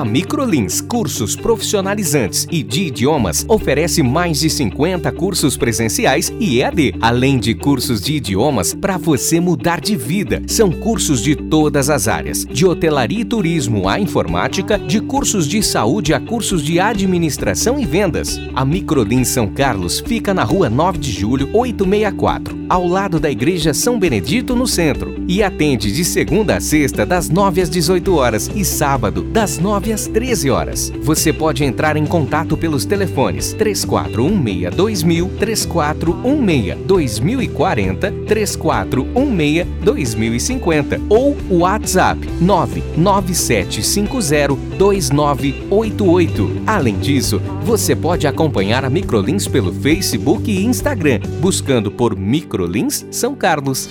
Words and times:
A 0.00 0.04
Microlins 0.04 0.80
Cursos 0.80 1.36
Profissionalizantes 1.36 2.46
e 2.50 2.62
de 2.62 2.84
Idiomas 2.84 3.44
oferece 3.46 4.02
mais 4.02 4.40
de 4.40 4.48
50 4.48 5.12
cursos 5.12 5.58
presenciais 5.58 6.32
e 6.40 6.62
EAD, 6.62 6.94
além 7.02 7.38
de 7.38 7.54
cursos 7.54 8.00
de 8.00 8.14
idiomas 8.14 8.72
para 8.72 8.96
você 8.96 9.38
mudar 9.38 9.78
de 9.78 9.96
vida. 9.96 10.42
São 10.46 10.72
cursos 10.72 11.22
de 11.22 11.36
todas 11.36 11.90
as 11.90 12.08
áreas, 12.08 12.46
de 12.46 12.64
hotelaria 12.64 13.20
e 13.20 13.24
turismo 13.26 13.90
à 13.90 14.00
informática, 14.00 14.78
de 14.78 15.00
cursos 15.00 15.46
de 15.46 15.62
saúde 15.62 16.14
a 16.14 16.20
cursos 16.20 16.62
de 16.62 16.80
administração 16.80 17.78
e 17.78 17.84
vendas. 17.84 18.40
A 18.54 18.64
Microlins 18.64 19.28
São 19.28 19.48
Carlos 19.48 20.00
fica 20.00 20.32
na 20.32 20.44
rua 20.44 20.70
9 20.70 20.96
de 20.96 21.12
julho, 21.12 21.50
864, 21.52 22.58
ao 22.70 22.86
lado 22.86 23.20
da 23.20 23.30
Igreja 23.30 23.74
São 23.74 23.98
Benedito, 23.98 24.56
no 24.56 24.66
centro, 24.66 25.14
e 25.28 25.42
atende 25.42 25.92
de 25.92 26.06
segunda 26.06 26.56
a 26.56 26.60
sexta, 26.60 27.04
das 27.04 27.28
9 27.28 27.60
às 27.60 27.68
18 27.68 28.14
horas 28.14 28.50
e 28.54 28.64
sábado, 28.64 29.22
das 29.24 29.58
9 29.58 29.89
9 29.90 29.92
às 29.92 30.06
13 30.06 30.50
horas. 30.50 30.92
Você 31.02 31.32
pode 31.32 31.64
entrar 31.64 31.96
em 31.96 32.04
contato 32.06 32.56
pelos 32.56 32.84
telefones 32.84 33.52
3416 33.54 34.72
2000, 34.74 35.28
3416 35.38 36.76
2040, 36.86 38.12
3416 38.26 39.66
2050 39.82 41.00
ou 41.08 41.36
o 41.50 41.58
WhatsApp 41.58 42.20
99750 42.40 44.56
2988. 44.78 46.62
Além 46.66 46.98
disso, 46.98 47.40
você 47.62 47.96
pode 47.96 48.26
acompanhar 48.26 48.84
a 48.84 48.90
Microlins 48.90 49.46
pelo 49.46 49.72
Facebook 49.72 50.50
e 50.50 50.64
Instagram, 50.64 51.20
buscando 51.40 51.90
por 51.90 52.16
Microlins 52.16 53.06
São 53.10 53.34
Carlos. 53.34 53.88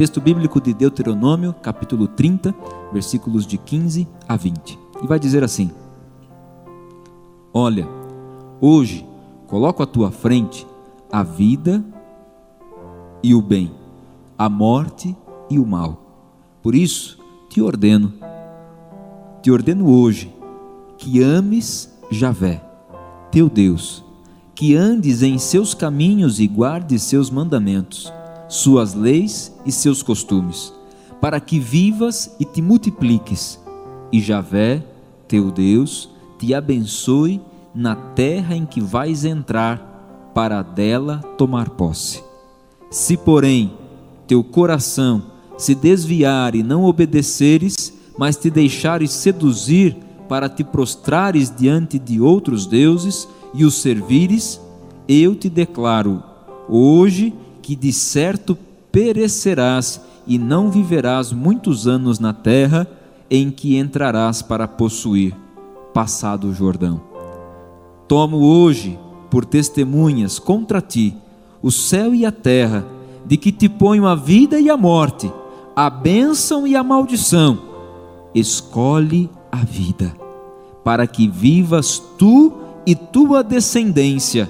Texto 0.00 0.18
bíblico 0.18 0.62
de 0.62 0.72
Deuteronômio, 0.72 1.52
capítulo 1.52 2.08
30, 2.08 2.54
versículos 2.90 3.46
de 3.46 3.58
15 3.58 4.08
a 4.26 4.34
20. 4.34 4.78
E 5.02 5.06
vai 5.06 5.18
dizer 5.20 5.44
assim: 5.44 5.70
Olha, 7.52 7.86
hoje 8.62 9.06
coloco 9.46 9.82
à 9.82 9.86
tua 9.86 10.10
frente 10.10 10.66
a 11.12 11.22
vida 11.22 11.84
e 13.22 13.34
o 13.34 13.42
bem, 13.42 13.74
a 14.38 14.48
morte 14.48 15.14
e 15.50 15.58
o 15.58 15.66
mal. 15.66 16.00
Por 16.62 16.74
isso 16.74 17.18
te 17.50 17.60
ordeno, 17.60 18.10
te 19.42 19.50
ordeno 19.50 19.86
hoje 19.86 20.34
que 20.96 21.22
ames 21.22 21.94
Javé, 22.10 22.64
teu 23.30 23.50
Deus, 23.50 24.02
que 24.54 24.74
andes 24.74 25.22
em 25.22 25.36
seus 25.36 25.74
caminhos 25.74 26.40
e 26.40 26.46
guardes 26.46 27.02
seus 27.02 27.28
mandamentos 27.28 28.10
suas 28.50 28.94
leis 28.94 29.54
e 29.64 29.70
seus 29.70 30.02
costumes, 30.02 30.74
para 31.20 31.38
que 31.38 31.60
vivas 31.60 32.34
e 32.40 32.44
te 32.44 32.60
multipliques, 32.60 33.60
e 34.12 34.20
Javé, 34.20 34.84
teu 35.28 35.52
Deus, 35.52 36.10
te 36.36 36.52
abençoe 36.52 37.40
na 37.72 37.94
terra 37.94 38.56
em 38.56 38.66
que 38.66 38.80
vais 38.80 39.24
entrar, 39.24 39.88
para 40.34 40.62
dela 40.62 41.18
tomar 41.36 41.70
posse. 41.70 42.22
Se, 42.90 43.16
porém, 43.16 43.72
teu 44.26 44.42
coração 44.42 45.22
se 45.56 45.74
desviar 45.74 46.54
e 46.54 46.62
não 46.62 46.84
obedeceres, 46.84 47.92
mas 48.18 48.36
te 48.36 48.50
deixares 48.50 49.10
seduzir 49.12 49.96
para 50.28 50.48
te 50.48 50.64
prostrares 50.64 51.54
diante 51.54 51.98
de 51.98 52.20
outros 52.20 52.66
deuses 52.66 53.28
e 53.52 53.64
os 53.64 53.74
servires, 53.80 54.60
eu 55.08 55.34
te 55.34 55.48
declaro 55.48 56.22
hoje 56.68 57.34
que 57.62 57.76
de 57.76 57.92
certo 57.92 58.56
perecerás 58.90 60.00
e 60.26 60.38
não 60.38 60.70
viverás 60.70 61.32
muitos 61.32 61.86
anos 61.86 62.18
na 62.18 62.32
terra 62.32 62.86
em 63.30 63.50
que 63.50 63.76
entrarás 63.76 64.42
para 64.42 64.66
possuir, 64.66 65.34
passado 65.94 66.48
o 66.48 66.54
Jordão. 66.54 67.00
Tomo 68.08 68.38
hoje 68.38 68.98
por 69.30 69.44
testemunhas 69.44 70.38
contra 70.38 70.80
ti 70.80 71.16
o 71.62 71.70
céu 71.70 72.14
e 72.14 72.24
a 72.24 72.32
terra, 72.32 72.86
de 73.24 73.36
que 73.36 73.52
te 73.52 73.68
ponho 73.68 74.06
a 74.06 74.14
vida 74.14 74.58
e 74.58 74.70
a 74.70 74.76
morte, 74.76 75.30
a 75.76 75.90
bênção 75.90 76.66
e 76.66 76.74
a 76.74 76.82
maldição. 76.82 77.58
Escolhe 78.34 79.28
a 79.52 79.58
vida, 79.58 80.14
para 80.82 81.06
que 81.06 81.28
vivas 81.28 82.02
tu 82.18 82.52
e 82.86 82.94
tua 82.94 83.44
descendência, 83.44 84.48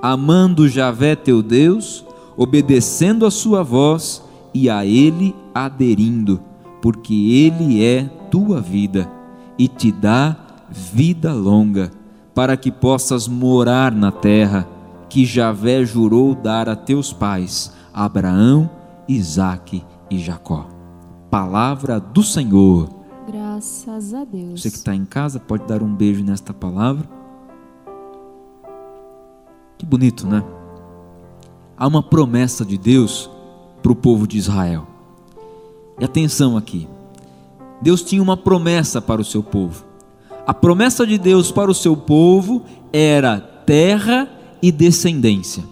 amando 0.00 0.68
Javé 0.68 1.14
teu 1.14 1.42
Deus 1.42 2.04
obedecendo 2.38 3.26
a 3.26 3.32
sua 3.32 3.64
voz 3.64 4.22
e 4.54 4.70
a 4.70 4.86
ele 4.86 5.34
aderindo, 5.52 6.40
porque 6.80 7.12
ele 7.12 7.84
é 7.84 8.04
tua 8.30 8.60
vida 8.60 9.10
e 9.58 9.66
te 9.66 9.90
dá 9.90 10.36
vida 10.70 11.32
longa, 11.32 11.90
para 12.32 12.56
que 12.56 12.70
possas 12.70 13.26
morar 13.26 13.90
na 13.90 14.12
terra 14.12 14.68
que 15.08 15.26
Javé 15.26 15.84
jurou 15.84 16.36
dar 16.36 16.68
a 16.68 16.76
teus 16.76 17.12
pais, 17.12 17.72
Abraão, 17.92 18.70
Isaque 19.08 19.82
e 20.08 20.18
Jacó. 20.18 20.68
Palavra 21.28 21.98
do 21.98 22.22
Senhor. 22.22 22.88
Graças 23.26 24.14
a 24.14 24.24
Deus. 24.24 24.62
Você 24.62 24.70
que 24.70 24.76
está 24.76 24.94
em 24.94 25.04
casa 25.04 25.40
pode 25.40 25.66
dar 25.66 25.82
um 25.82 25.92
beijo 25.92 26.22
nesta 26.22 26.54
palavra. 26.54 27.04
Que 29.76 29.84
bonito, 29.84 30.26
né? 30.26 30.42
Há 31.78 31.86
uma 31.86 32.02
promessa 32.02 32.64
de 32.64 32.76
Deus 32.76 33.30
para 33.82 33.92
o 33.92 33.96
povo 33.96 34.26
de 34.26 34.36
Israel. 34.36 34.86
E 35.98 36.04
atenção 36.04 36.56
aqui. 36.56 36.88
Deus 37.80 38.02
tinha 38.02 38.22
uma 38.22 38.36
promessa 38.36 39.00
para 39.00 39.20
o 39.20 39.24
seu 39.24 39.42
povo. 39.42 39.84
A 40.46 40.52
promessa 40.52 41.06
de 41.06 41.16
Deus 41.16 41.52
para 41.52 41.70
o 41.70 41.74
seu 41.74 41.96
povo 41.96 42.62
era 42.92 43.40
terra 43.40 44.28
e 44.60 44.72
descendência. 44.72 45.62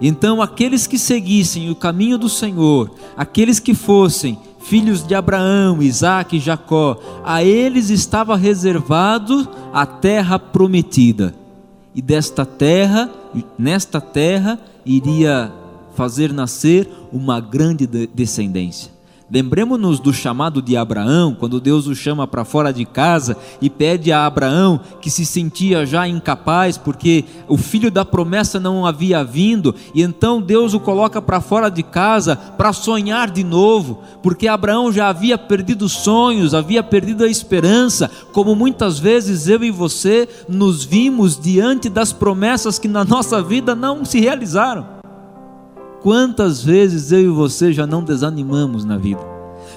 Então, 0.00 0.40
aqueles 0.40 0.86
que 0.86 0.98
seguissem 0.98 1.70
o 1.70 1.74
caminho 1.74 2.18
do 2.18 2.28
Senhor, 2.28 2.90
aqueles 3.16 3.58
que 3.58 3.74
fossem 3.74 4.38
filhos 4.60 5.04
de 5.04 5.14
Abraão, 5.14 5.82
Isaac 5.82 6.36
e 6.36 6.40
Jacó, 6.40 6.98
a 7.24 7.42
eles 7.42 7.90
estava 7.90 8.36
reservado 8.36 9.48
a 9.72 9.84
terra 9.86 10.38
prometida. 10.38 11.34
E 11.94 12.02
desta 12.02 12.44
terra, 12.44 13.10
nesta 13.58 14.00
terra, 14.00 14.58
iria 14.84 15.52
fazer 15.94 16.32
nascer 16.32 16.88
uma 17.12 17.40
grande 17.40 17.86
descendência. 17.86 18.97
Lembremos-nos 19.30 20.00
do 20.00 20.10
chamado 20.10 20.62
de 20.62 20.74
Abraão, 20.74 21.36
quando 21.38 21.60
Deus 21.60 21.86
o 21.86 21.94
chama 21.94 22.26
para 22.26 22.46
fora 22.46 22.72
de 22.72 22.86
casa 22.86 23.36
e 23.60 23.68
pede 23.68 24.10
a 24.10 24.24
Abraão, 24.24 24.80
que 25.02 25.10
se 25.10 25.26
sentia 25.26 25.84
já 25.84 26.08
incapaz, 26.08 26.78
porque 26.78 27.26
o 27.46 27.58
filho 27.58 27.90
da 27.90 28.06
promessa 28.06 28.58
não 28.58 28.86
havia 28.86 29.22
vindo, 29.22 29.74
e 29.94 30.00
então 30.00 30.40
Deus 30.40 30.72
o 30.72 30.80
coloca 30.80 31.20
para 31.20 31.42
fora 31.42 31.68
de 31.68 31.82
casa 31.82 32.36
para 32.36 32.72
sonhar 32.72 33.30
de 33.30 33.44
novo, 33.44 34.02
porque 34.22 34.48
Abraão 34.48 34.90
já 34.90 35.08
havia 35.08 35.36
perdido 35.36 35.90
sonhos, 35.90 36.54
havia 36.54 36.82
perdido 36.82 37.22
a 37.22 37.28
esperança, 37.28 38.10
como 38.32 38.56
muitas 38.56 38.98
vezes 38.98 39.46
eu 39.46 39.62
e 39.62 39.70
você 39.70 40.26
nos 40.48 40.84
vimos 40.84 41.38
diante 41.38 41.90
das 41.90 42.14
promessas 42.14 42.78
que 42.78 42.88
na 42.88 43.04
nossa 43.04 43.42
vida 43.42 43.74
não 43.74 44.06
se 44.06 44.18
realizaram. 44.20 44.97
Quantas 46.02 46.62
vezes 46.62 47.10
eu 47.10 47.20
e 47.20 47.28
você 47.28 47.72
já 47.72 47.86
não 47.86 48.04
desanimamos 48.04 48.84
na 48.84 48.96
vida? 48.96 49.20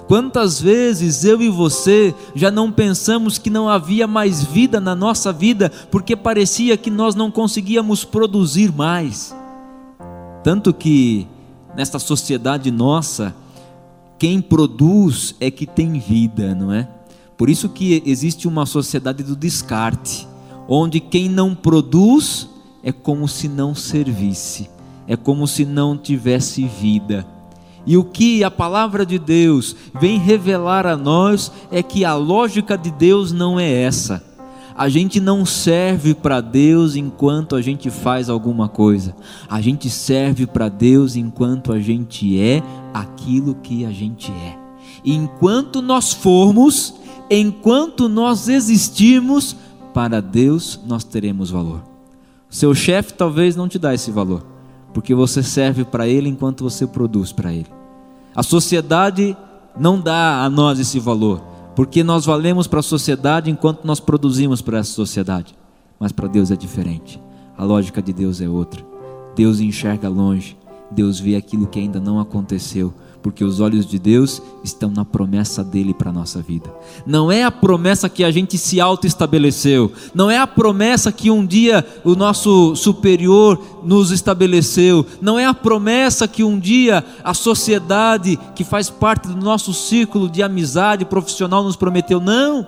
Quantas 0.07 0.61
vezes 0.61 1.23
eu 1.23 1.41
e 1.41 1.49
você 1.49 2.13
já 2.35 2.51
não 2.51 2.71
pensamos 2.71 3.37
que 3.37 3.49
não 3.49 3.67
havia 3.67 4.05
mais 4.05 4.43
vida 4.43 4.79
na 4.79 4.95
nossa 4.95 5.33
vida 5.33 5.71
porque 5.89 6.15
parecia 6.15 6.77
que 6.77 6.91
nós 6.91 7.15
não 7.15 7.31
conseguíamos 7.31 8.03
produzir 8.03 8.71
mais? 8.71 9.35
Tanto 10.43 10.73
que 10.73 11.27
nesta 11.75 11.97
sociedade 11.97 12.69
nossa, 12.71 13.33
quem 14.19 14.41
produz 14.41 15.35
é 15.39 15.49
que 15.49 15.65
tem 15.65 15.97
vida, 15.97 16.53
não 16.53 16.71
é? 16.71 16.87
Por 17.35 17.49
isso 17.49 17.69
que 17.69 18.03
existe 18.05 18.47
uma 18.47 18.67
sociedade 18.67 19.23
do 19.23 19.35
descarte, 19.35 20.27
onde 20.67 20.99
quem 20.99 21.27
não 21.27 21.55
produz 21.55 22.47
é 22.83 22.91
como 22.91 23.27
se 23.27 23.47
não 23.47 23.73
servisse 23.73 24.69
é 25.07 25.15
como 25.15 25.47
se 25.47 25.65
não 25.65 25.97
tivesse 25.97 26.67
vida. 26.67 27.25
E 27.85 27.97
o 27.97 28.03
que 28.03 28.43
a 28.43 28.51
palavra 28.51 29.05
de 29.05 29.17
Deus 29.17 29.75
vem 29.99 30.19
revelar 30.19 30.85
a 30.85 30.95
nós 30.95 31.51
é 31.71 31.81
que 31.81 32.05
a 32.05 32.15
lógica 32.15 32.77
de 32.77 32.91
Deus 32.91 33.31
não 33.31 33.59
é 33.59 33.71
essa. 33.71 34.23
A 34.75 34.87
gente 34.87 35.19
não 35.19 35.45
serve 35.45 36.13
para 36.13 36.41
Deus 36.41 36.95
enquanto 36.95 37.55
a 37.55 37.61
gente 37.61 37.89
faz 37.89 38.29
alguma 38.29 38.69
coisa. 38.69 39.15
A 39.49 39.59
gente 39.61 39.89
serve 39.89 40.47
para 40.47 40.69
Deus 40.69 41.15
enquanto 41.15 41.73
a 41.73 41.79
gente 41.79 42.39
é 42.39 42.63
aquilo 42.93 43.55
que 43.55 43.85
a 43.85 43.91
gente 43.91 44.31
é. 44.31 44.57
Enquanto 45.03 45.81
nós 45.81 46.13
formos, 46.13 46.93
enquanto 47.29 48.07
nós 48.07 48.47
existirmos, 48.47 49.55
para 49.93 50.21
Deus 50.21 50.79
nós 50.85 51.03
teremos 51.03 51.49
valor. 51.49 51.83
Seu 52.49 52.73
chefe 52.73 53.13
talvez 53.13 53.55
não 53.55 53.67
te 53.67 53.79
dá 53.79 53.93
esse 53.93 54.11
valor, 54.11 54.45
porque 54.93 55.13
você 55.15 55.41
serve 55.41 55.83
para 55.85 56.07
ele 56.07 56.29
enquanto 56.29 56.63
você 56.63 56.85
produz 56.85 57.31
para 57.31 57.53
ele. 57.53 57.67
A 58.35 58.43
sociedade 58.43 59.35
não 59.77 59.99
dá 59.99 60.43
a 60.43 60.49
nós 60.49 60.79
esse 60.79 60.99
valor, 60.99 61.41
porque 61.75 62.03
nós 62.03 62.25
valemos 62.25 62.67
para 62.67 62.79
a 62.79 62.83
sociedade 62.83 63.49
enquanto 63.49 63.85
nós 63.85 63.99
produzimos 63.99 64.61
para 64.61 64.79
essa 64.79 64.91
sociedade. 64.91 65.55
Mas 65.99 66.11
para 66.11 66.27
Deus 66.27 66.51
é 66.51 66.55
diferente. 66.55 67.21
A 67.57 67.63
lógica 67.63 68.01
de 68.01 68.11
Deus 68.11 68.41
é 68.41 68.49
outra. 68.49 68.83
Deus 69.35 69.59
enxerga 69.59 70.09
longe, 70.09 70.57
Deus 70.89 71.19
vê 71.19 71.35
aquilo 71.35 71.67
que 71.67 71.79
ainda 71.79 71.99
não 71.99 72.19
aconteceu, 72.19 72.93
porque 73.21 73.43
os 73.43 73.59
olhos 73.59 73.85
de 73.85 73.99
Deus 73.99 74.41
estão 74.63 74.89
na 74.89 75.05
promessa 75.05 75.63
dele 75.63 75.93
para 75.93 76.09
a 76.09 76.13
nossa 76.13 76.41
vida. 76.41 76.73
Não 77.05 77.31
é 77.31 77.43
a 77.43 77.51
promessa 77.51 78.09
que 78.09 78.23
a 78.23 78.31
gente 78.31 78.57
se 78.57 78.81
auto-estabeleceu, 78.81 79.91
não 80.13 80.29
é 80.29 80.37
a 80.37 80.47
promessa 80.47 81.11
que 81.11 81.29
um 81.29 81.45
dia 81.45 81.85
o 82.03 82.15
nosso 82.15 82.75
superior 82.75 83.61
nos 83.83 84.11
estabeleceu, 84.11 85.05
não 85.21 85.37
é 85.37 85.45
a 85.45 85.53
promessa 85.53 86.27
que 86.27 86.43
um 86.43 86.59
dia 86.59 87.03
a 87.23 87.33
sociedade 87.33 88.39
que 88.55 88.63
faz 88.63 88.89
parte 88.89 89.27
do 89.27 89.37
nosso 89.37 89.73
círculo 89.73 90.29
de 90.29 90.41
amizade 90.41 91.05
profissional 91.05 91.63
nos 91.63 91.75
prometeu, 91.75 92.19
não, 92.19 92.65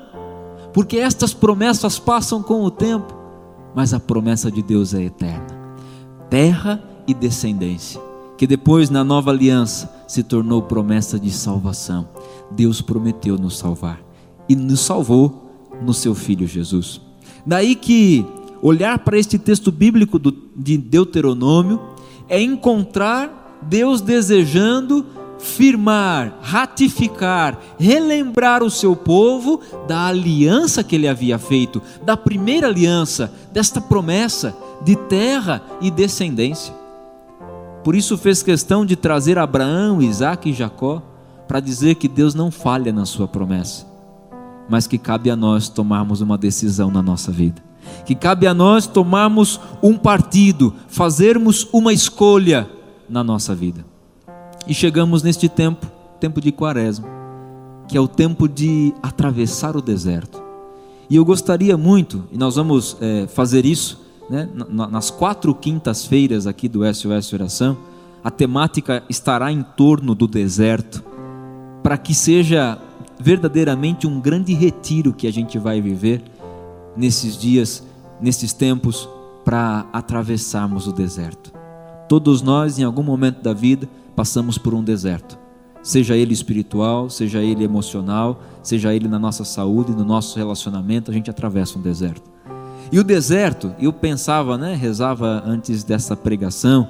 porque 0.74 0.98
estas 0.98 1.34
promessas 1.34 2.00
passam 2.00 2.42
com 2.42 2.64
o 2.64 2.72
tempo, 2.72 3.14
mas 3.76 3.94
a 3.94 4.00
promessa 4.00 4.52
de 4.52 4.62
Deus 4.62 4.94
é 4.94 5.04
eterna. 5.04 5.64
Terra 6.30 6.82
e 7.08 7.14
descendência 7.14 8.13
que 8.38 8.48
depois 8.48 8.90
na 8.90 9.04
nova 9.04 9.32
aliança 9.32 9.94
se 10.08 10.24
tornou 10.24 10.62
promessa 10.62 11.20
de 11.20 11.32
salvação. 11.32 12.08
Deus 12.52 12.82
prometeu 12.82 13.38
nos 13.38 13.58
salvar 13.58 14.02
e 14.48 14.56
nos 14.56 14.82
salvou 14.82 15.52
no 15.82 15.94
seu 15.94 16.14
filho 16.14 16.48
Jesus. 16.48 17.02
Daí 17.46 17.76
que 17.76 18.26
olhar 18.62 19.00
para 19.00 19.18
este 19.18 19.38
texto 19.38 19.72
bíblico 19.72 20.20
de 20.56 20.78
Deuteronômio 20.78 21.80
é 22.30 22.42
encontrar 22.42 23.60
Deus 23.62 24.02
desejando 24.02 25.06
firmar, 25.44 26.40
ratificar, 26.42 27.60
relembrar 27.78 28.64
o 28.64 28.72
seu 28.72 28.96
povo 28.96 29.60
da 29.88 30.08
aliança 30.08 30.84
que 30.84 30.96
ele 30.96 31.08
havia 31.08 31.38
feito, 31.38 31.82
da 32.04 32.16
primeira 32.16 32.68
aliança, 32.68 33.32
desta 33.52 33.82
promessa 33.82 34.56
de 34.84 34.96
terra 34.96 35.62
e 35.82 35.92
descendência. 35.92 36.74
Por 37.84 37.96
isso 37.96 38.18
fez 38.18 38.42
questão 38.42 38.86
de 38.86 38.96
trazer 38.96 39.38
Abraão, 39.38 40.02
Isaac 40.02 40.50
e 40.50 40.54
Jacó 40.54 41.02
para 41.48 41.60
dizer 41.60 41.96
que 41.96 42.08
Deus 42.08 42.34
não 42.34 42.50
falha 42.50 42.94
na 42.94 43.06
sua 43.06 43.28
promessa, 43.28 43.86
mas 44.70 44.88
que 44.88 44.98
cabe 44.98 45.30
a 45.30 45.36
nós 45.36 45.68
tomarmos 45.68 46.22
uma 46.22 46.38
decisão 46.38 46.90
na 46.90 47.02
nossa 47.02 47.32
vida. 47.32 47.62
Que 48.06 48.16
cabe 48.16 48.48
a 48.48 48.54
nós 48.54 48.88
tomarmos 48.88 49.60
um 49.82 49.98
partido, 49.98 50.74
fazermos 50.88 51.68
uma 51.74 51.92
escolha 51.92 52.70
na 53.10 53.24
nossa 53.24 53.54
vida. 53.54 53.86
E 54.66 54.74
chegamos 54.74 55.22
neste 55.22 55.50
tempo, 55.50 55.86
tempo 56.20 56.40
de 56.40 56.52
quaresma, 56.52 57.08
que 57.88 57.98
é 57.98 58.02
o 58.02 58.08
tempo 58.08 58.48
de 58.48 58.94
atravessar 59.04 59.76
o 59.76 59.82
deserto. 59.82 60.42
E 61.10 61.18
eu 61.18 61.26
gostaria 61.26 61.78
muito, 61.78 62.24
e 62.32 62.38
nós 62.38 62.56
vamos 62.56 62.96
é, 63.02 63.28
fazer 63.28 63.66
isso, 63.66 64.03
né, 64.30 64.50
nas 64.70 65.12
quatro 65.12 65.54
quintas-feiras 65.54 66.48
aqui 66.48 66.68
do 66.68 66.82
SOS 66.94 67.34
Oração, 67.34 67.78
a 68.24 68.32
temática 68.32 69.04
estará 69.10 69.52
em 69.52 69.62
torno 69.62 70.16
do 70.16 70.28
deserto, 70.28 71.04
para 71.82 71.98
que 71.98 72.14
seja 72.14 72.80
verdadeiramente 73.20 74.08
um 74.08 74.20
grande 74.20 74.54
retiro 74.54 75.14
que 75.14 75.28
a 75.28 75.32
gente 75.32 75.60
vai 75.60 75.82
viver 75.82 76.24
nesses 76.96 77.38
dias, 77.38 77.86
nesses 78.22 78.54
tempos, 78.54 79.10
para 79.44 79.86
atravessarmos 79.92 80.88
o 80.88 80.94
deserto. 80.94 81.52
Todos 82.08 82.42
nós, 82.42 82.80
em 82.80 82.84
algum 82.84 83.04
momento 83.04 83.42
da 83.42 83.54
vida, 83.54 83.90
passamos 84.16 84.58
por 84.58 84.74
um 84.74 84.84
deserto, 84.84 85.38
seja 85.82 86.16
ele 86.16 86.34
espiritual, 86.34 87.10
seja 87.10 87.40
ele 87.40 87.64
emocional, 87.64 88.42
seja 88.62 88.94
ele 88.94 89.08
na 89.08 89.20
nossa 89.20 89.44
saúde, 89.44 89.92
no 89.92 90.06
nosso 90.06 90.38
relacionamento, 90.38 91.12
a 91.12 91.14
gente 91.14 91.30
atravessa 91.30 91.78
um 91.78 91.82
deserto. 91.82 92.33
E 92.94 93.00
o 93.00 93.04
deserto, 93.04 93.74
eu 93.80 93.92
pensava, 93.92 94.56
né, 94.56 94.76
rezava 94.76 95.42
antes 95.48 95.84
dessa 95.84 96.16
pregação, 96.16 96.88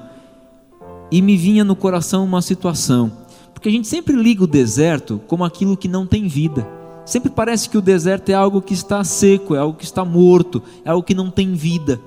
e 1.10 1.22
me 1.22 1.38
vinha 1.38 1.64
no 1.64 1.78
coração 1.78 2.26
uma 2.26 2.42
situação, 2.42 3.10
porque 3.54 3.70
a 3.70 3.72
gente 3.72 3.88
sempre 3.88 4.14
liga 4.14 4.44
o 4.44 4.48
deserto 4.48 5.22
como 5.28 5.46
aquilo 5.46 5.78
que 5.78 5.88
não 5.88 6.06
tem 6.06 6.28
vida. 6.28 6.68
Sempre 7.06 7.30
parece 7.30 7.70
que 7.70 7.78
o 7.78 7.82
deserto 7.82 8.28
é 8.28 8.34
algo 8.34 8.62
que 8.62 8.74
está 8.74 9.02
seco, 9.06 9.56
é 9.56 9.60
algo 9.60 9.78
que 9.78 9.86
está 9.86 10.04
morto, 10.04 10.62
é 10.84 10.90
algo 10.90 11.04
que 11.04 11.16
não 11.16 11.32
tem 11.32 11.54
vida. 11.54 12.02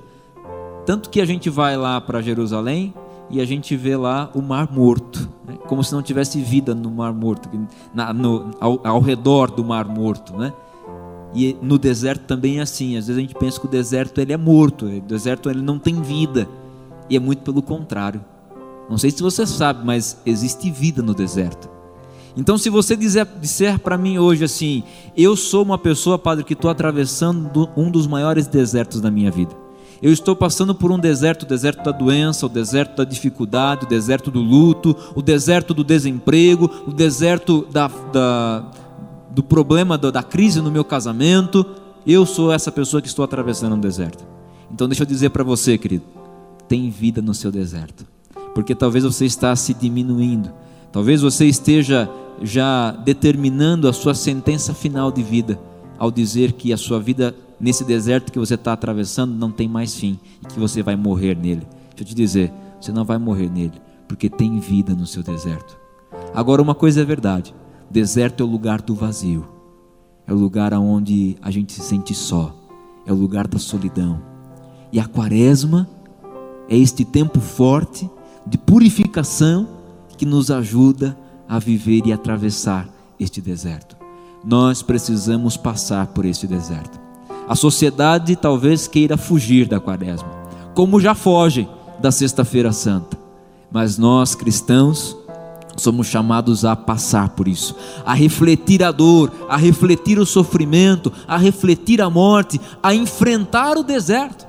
Tanto 0.85 1.09
que 1.09 1.19
a 1.19 1.25
gente 1.25 1.49
vai 1.49 1.75
lá 1.75 1.99
para 1.99 2.21
Jerusalém 2.21 2.93
e 3.31 3.41
a 3.41 3.45
gente 3.45 3.75
vê 3.75 3.97
lá 3.97 4.29
o 4.35 4.43
mar 4.43 4.71
morto, 4.71 5.27
né? 5.43 5.55
como 5.65 5.83
se 5.83 5.91
não 5.91 6.03
tivesse 6.03 6.39
vida 6.39 6.75
no 6.75 6.91
mar 6.91 7.13
morto, 7.13 7.49
na, 7.95 8.13
no, 8.13 8.51
ao, 8.61 8.79
ao 8.85 8.99
redor 8.99 9.49
do 9.49 9.65
mar 9.65 9.87
morto, 9.87 10.37
né? 10.37 10.53
E 11.33 11.57
no 11.61 11.77
deserto 11.77 12.21
também 12.21 12.59
é 12.59 12.61
assim. 12.61 12.97
Às 12.97 13.07
vezes 13.07 13.17
a 13.17 13.21
gente 13.21 13.35
pensa 13.35 13.59
que 13.59 13.65
o 13.65 13.69
deserto 13.69 14.19
ele 14.19 14.33
é 14.33 14.37
morto, 14.37 14.85
o 14.85 15.01
deserto 15.01 15.49
ele 15.49 15.61
não 15.61 15.77
tem 15.77 16.01
vida. 16.01 16.47
E 17.09 17.15
é 17.15 17.19
muito 17.19 17.43
pelo 17.43 17.61
contrário. 17.61 18.23
Não 18.89 18.97
sei 18.97 19.11
se 19.11 19.21
você 19.21 19.45
sabe, 19.45 19.85
mas 19.85 20.17
existe 20.25 20.71
vida 20.71 21.01
no 21.01 21.13
deserto. 21.13 21.69
Então, 22.35 22.57
se 22.57 22.69
você 22.69 22.95
dizer, 22.95 23.27
disser 23.41 23.79
para 23.79 23.97
mim 23.97 24.19
hoje 24.19 24.43
assim, 24.43 24.83
eu 25.15 25.35
sou 25.35 25.63
uma 25.63 25.77
pessoa, 25.77 26.19
Padre, 26.19 26.43
que 26.43 26.53
estou 26.53 26.69
atravessando 26.69 27.67
um 27.75 27.89
dos 27.89 28.05
maiores 28.05 28.45
desertos 28.45 29.01
da 29.01 29.09
minha 29.09 29.31
vida. 29.31 29.55
Eu 29.99 30.13
estou 30.13 30.35
passando 30.35 30.75
por 30.75 30.91
um 30.91 30.99
deserto, 30.99 31.43
o 31.43 31.45
deserto 31.47 31.83
da 31.83 31.91
doença, 31.91 32.45
o 32.45 32.49
deserto 32.49 32.97
da 32.97 33.03
dificuldade, 33.03 33.85
o 33.85 33.89
deserto 33.89 34.29
do 34.29 34.39
luto, 34.39 34.95
o 35.15 35.21
deserto 35.23 35.73
do 35.73 35.83
desemprego, 35.83 36.69
o 36.85 36.91
deserto 36.91 37.67
da, 37.71 37.87
da 38.13 38.71
do 39.37 39.43
problema 39.43 39.99
da 39.99 40.23
crise 40.23 40.59
no 40.61 40.71
meu 40.71 40.83
casamento, 40.83 41.63
eu 42.07 42.25
sou 42.25 42.51
essa 42.51 42.71
pessoa 42.71 42.99
que 42.99 43.07
estou 43.07 43.23
atravessando 43.23 43.75
um 43.75 43.79
deserto. 43.79 44.25
Então 44.71 44.87
deixa 44.87 45.03
eu 45.03 45.07
dizer 45.07 45.29
para 45.29 45.43
você, 45.43 45.77
querido, 45.77 46.03
tem 46.67 46.89
vida 46.89 47.21
no 47.21 47.35
seu 47.35 47.51
deserto. 47.51 48.03
Porque 48.55 48.73
talvez 48.73 49.03
você 49.03 49.25
está 49.25 49.55
se 49.55 49.75
diminuindo. 49.75 50.51
Talvez 50.91 51.21
você 51.21 51.45
esteja 51.45 52.09
já 52.41 52.89
determinando 52.89 53.87
a 53.87 53.93
sua 53.93 54.15
sentença 54.15 54.73
final 54.73 55.11
de 55.11 55.21
vida 55.21 55.59
ao 55.99 56.09
dizer 56.09 56.53
que 56.53 56.73
a 56.73 56.77
sua 56.77 56.99
vida 56.99 57.35
nesse 57.59 57.83
deserto 57.83 58.31
que 58.31 58.39
você 58.39 58.55
está 58.55 58.73
atravessando 58.73 59.35
não 59.35 59.51
tem 59.51 59.67
mais 59.67 59.93
fim 59.93 60.19
e 60.41 60.47
que 60.47 60.59
você 60.59 60.81
vai 60.81 60.95
morrer 60.95 61.37
nele. 61.37 61.67
Deixa 61.89 62.01
eu 62.01 62.05
te 62.05 62.15
dizer, 62.15 62.51
você 62.81 62.91
não 62.91 63.05
vai 63.05 63.19
morrer 63.19 63.51
nele, 63.51 63.79
porque 64.07 64.31
tem 64.31 64.59
vida 64.59 64.95
no 64.95 65.05
seu 65.05 65.21
deserto. 65.21 65.77
Agora, 66.33 66.59
uma 66.59 66.73
coisa 66.73 67.01
é 67.01 67.05
verdade: 67.05 67.53
Deserto 67.89 68.43
é 68.43 68.45
o 68.45 68.49
lugar 68.49 68.81
do 68.81 68.93
vazio, 68.93 69.47
é 70.27 70.33
o 70.33 70.37
lugar 70.37 70.73
onde 70.73 71.37
a 71.41 71.49
gente 71.49 71.71
se 71.71 71.81
sente 71.81 72.13
só, 72.13 72.53
é 73.05 73.13
o 73.13 73.15
lugar 73.15 73.47
da 73.47 73.57
solidão. 73.57 74.21
E 74.91 74.99
a 74.99 75.05
quaresma 75.05 75.87
é 76.69 76.77
este 76.77 77.05
tempo 77.05 77.39
forte 77.39 78.09
de 78.45 78.57
purificação 78.57 79.67
que 80.17 80.25
nos 80.25 80.51
ajuda 80.51 81.17
a 81.47 81.59
viver 81.59 82.05
e 82.05 82.13
atravessar 82.13 82.89
este 83.19 83.39
deserto. 83.41 83.95
Nós 84.43 84.81
precisamos 84.81 85.57
passar 85.57 86.07
por 86.07 86.25
este 86.25 86.45
deserto. 86.45 86.99
A 87.47 87.55
sociedade 87.55 88.35
talvez 88.35 88.87
queira 88.87 89.17
fugir 89.17 89.67
da 89.67 89.79
quaresma, 89.79 90.29
como 90.75 90.99
já 90.99 91.15
foge 91.15 91.67
da 91.99 92.11
Sexta-feira 92.11 92.71
Santa. 92.71 93.17
Mas 93.71 93.97
nós 93.97 94.35
cristãos 94.35 95.16
somos 95.77 96.07
chamados 96.07 96.65
a 96.65 96.75
passar 96.75 97.29
por 97.29 97.47
isso, 97.47 97.75
a 98.05 98.13
refletir 98.13 98.83
a 98.83 98.91
dor, 98.91 99.31
a 99.47 99.55
refletir 99.55 100.19
o 100.19 100.25
sofrimento, 100.25 101.11
a 101.27 101.37
refletir 101.37 102.01
a 102.01 102.09
morte, 102.09 102.59
a 102.81 102.93
enfrentar 102.93 103.77
o 103.77 103.83
deserto. 103.83 104.47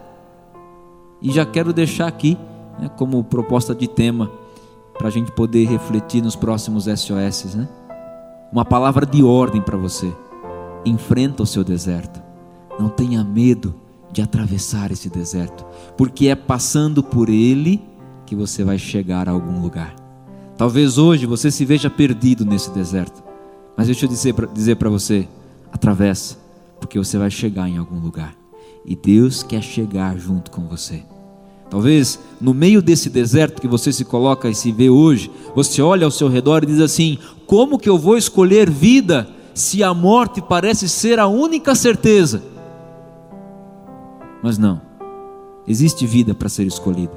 E 1.21 1.31
já 1.31 1.45
quero 1.45 1.73
deixar 1.73 2.07
aqui, 2.07 2.37
né, 2.79 2.89
como 2.97 3.23
proposta 3.23 3.75
de 3.75 3.87
tema, 3.87 4.31
para 4.97 5.09
a 5.09 5.11
gente 5.11 5.31
poder 5.33 5.69
refletir 5.69 6.23
nos 6.23 6.35
próximos 6.35 6.85
SOS, 6.85 7.55
né? 7.55 7.69
Uma 8.51 8.65
palavra 8.65 9.05
de 9.05 9.23
ordem 9.23 9.61
para 9.61 9.77
você: 9.77 10.13
enfrenta 10.85 11.43
o 11.43 11.47
seu 11.47 11.63
deserto, 11.63 12.21
não 12.79 12.89
tenha 12.89 13.23
medo 13.23 13.75
de 14.11 14.23
atravessar 14.23 14.91
esse 14.91 15.09
deserto, 15.11 15.65
porque 15.97 16.29
é 16.29 16.35
passando 16.35 17.03
por 17.03 17.29
ele 17.29 17.81
que 18.25 18.35
você 18.35 18.65
vai 18.65 18.79
chegar 18.79 19.29
a 19.29 19.33
algum 19.33 19.61
lugar. 19.61 20.08
Talvez 20.59 20.99
hoje 20.99 21.25
você 21.25 21.53
se 21.53 21.65
veja 21.65 21.89
perdido 21.89 22.45
nesse 22.45 22.71
deserto. 22.71 23.23
Mas 23.77 23.87
deixa 23.87 24.05
eu 24.05 24.09
dizer 24.09 24.35
para 24.35 24.47
dizer 24.47 24.77
você: 24.77 25.29
atravessa, 25.73 26.37
porque 26.81 26.99
você 26.99 27.17
vai 27.17 27.31
chegar 27.31 27.69
em 27.69 27.79
algum 27.79 28.01
lugar. 28.01 28.35
E 28.85 28.97
Deus 28.97 29.45
quer 29.45 29.63
chegar 29.63 30.19
junto 30.19 30.51
com 30.51 30.67
você. 30.67 31.05
Talvez 31.71 32.19
no 32.41 32.53
meio 32.53 32.83
desse 32.83 33.09
deserto 33.09 33.61
que 33.61 33.69
você 33.69 33.93
se 33.93 34.05
coloca 34.05 34.49
e 34.49 34.55
se 34.55 34.73
vê 34.73 34.91
hoje, 34.91 35.31
você 35.55 35.81
olha 35.81 36.05
ao 36.05 36.11
seu 36.11 36.27
redor 36.29 36.65
e 36.65 36.67
diz 36.67 36.81
assim: 36.81 37.19
como 37.47 37.79
que 37.79 37.89
eu 37.89 37.97
vou 37.97 38.17
escolher 38.17 38.69
vida 38.69 39.29
se 39.55 39.85
a 39.85 39.95
morte 39.95 40.43
parece 40.43 40.89
ser 40.89 41.21
a 41.21 41.29
única 41.29 41.77
certeza? 41.77 42.43
Mas 44.43 44.59
não, 44.59 44.81
existe 45.69 46.05
vida 46.05 46.35
para 46.35 46.49
ser 46.49 46.67
escolhida. 46.67 47.15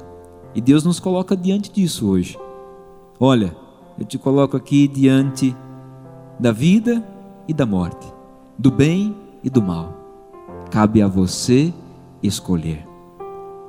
E 0.54 0.60
Deus 0.60 0.84
nos 0.84 1.00
coloca 1.00 1.36
diante 1.36 1.72
disso 1.72 2.08
hoje. 2.08 2.38
Olha, 3.24 3.54
eu 3.96 4.04
te 4.04 4.18
coloco 4.18 4.56
aqui 4.56 4.88
diante 4.88 5.54
da 6.40 6.50
vida 6.50 7.06
e 7.46 7.54
da 7.54 7.64
morte, 7.64 8.04
do 8.58 8.68
bem 8.68 9.14
e 9.44 9.48
do 9.48 9.62
mal. 9.62 9.94
Cabe 10.72 11.00
a 11.00 11.06
você 11.06 11.72
escolher. 12.20 12.84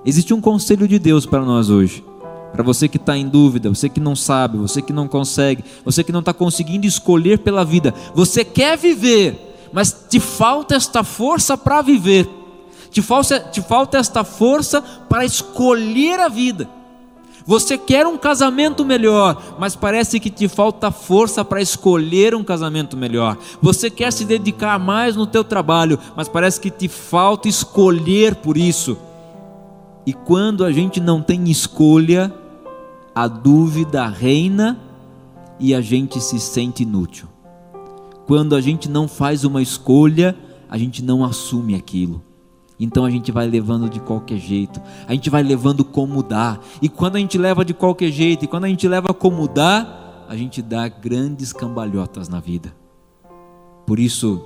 Existe 0.04 0.34
um 0.34 0.42
conselho 0.42 0.88
de 0.88 0.98
Deus 0.98 1.28
para 1.28 1.46
nós 1.46 1.70
hoje. 1.70 2.04
Para 2.52 2.64
você 2.64 2.88
que 2.88 2.98
está 2.98 3.16
em 3.16 3.30
dúvida, 3.30 3.70
você 3.70 3.88
que 3.88 4.00
não 4.00 4.16
sabe, 4.16 4.58
você 4.58 4.82
que 4.82 4.92
não 4.92 5.08
consegue, 5.08 5.64
você 5.86 6.04
que 6.04 6.12
não 6.12 6.22
está 6.22 6.34
conseguindo 6.34 6.88
escolher 6.88 7.38
pela 7.38 7.64
vida, 7.64 7.94
você 8.16 8.44
quer 8.44 8.76
viver, 8.76 9.70
mas 9.72 10.08
te 10.10 10.20
falta 10.20 10.74
esta 10.74 11.04
força 11.04 11.56
para 11.56 11.84
viver, 11.84 12.28
te 12.90 13.04
falta, 13.04 13.40
te 13.40 13.62
falta 13.62 14.00
esta 14.00 14.24
força 14.24 14.82
para 14.82 15.24
escolher 15.24 16.20
a 16.20 16.28
vida. 16.28 16.68
Você 17.46 17.78
quer 17.78 18.08
um 18.08 18.18
casamento 18.18 18.86
melhor, 18.86 19.56
mas 19.60 19.76
parece 19.76 20.20
que 20.20 20.30
te 20.30 20.48
falta 20.48 20.92
força 20.92 21.44
para 21.44 21.62
escolher 21.62 22.34
um 22.34 22.44
casamento 22.44 22.96
melhor. 22.96 23.38
Você 23.62 23.90
quer 23.90 24.12
se 24.14 24.24
dedicar 24.24 24.80
mais 24.80 25.16
no 25.16 25.28
teu 25.28 25.44
trabalho, 25.44 26.00
mas 26.16 26.30
parece 26.30 26.60
que 26.60 26.72
te 26.72 26.88
falta 26.88 27.50
escolher 27.50 28.36
por 28.36 28.56
isso. 28.56 28.98
E 30.06 30.14
quando 30.14 30.64
a 30.64 30.72
gente 30.72 31.00
não 31.00 31.22
tem 31.22 31.50
escolha, 31.50 32.34
a 33.14 33.28
dúvida 33.28 34.08
reina 34.08 34.80
e 35.60 35.76
a 35.76 35.82
gente 35.82 36.22
se 36.22 36.40
sente 36.40 36.84
inútil. 36.84 37.28
Quando 38.26 38.56
a 38.56 38.62
gente 38.62 38.90
não 38.90 39.08
faz 39.08 39.44
uma 39.44 39.62
escolha, 39.62 40.36
a 40.70 40.78
gente 40.78 41.04
não 41.04 41.24
assume 41.24 41.76
aquilo. 41.76 42.24
Então 42.80 43.06
a 43.06 43.10
gente 43.10 43.32
vai 43.32 43.48
levando 43.48 43.90
de 43.90 44.00
qualquer 44.00 44.38
jeito, 44.38 44.82
a 45.08 45.14
gente 45.14 45.30
vai 45.30 45.44
levando 45.44 45.84
como 45.84 46.24
dá. 46.24 46.60
E 46.82 46.90
quando 46.90 47.16
a 47.16 47.20
gente 47.20 47.38
leva 47.38 47.64
de 47.64 47.74
qualquer 47.74 48.12
jeito, 48.12 48.46
e 48.46 48.48
quando 48.48 48.66
a 48.66 48.68
gente 48.68 48.88
leva 48.88 49.14
como 49.14 49.48
dá, 49.48 50.26
a 50.28 50.36
gente 50.36 50.62
dá 50.62 50.88
grandes 50.88 51.54
cambalhotas 51.54 52.28
na 52.28 52.40
vida. 52.40 52.74
Por 53.86 54.00
isso, 54.00 54.42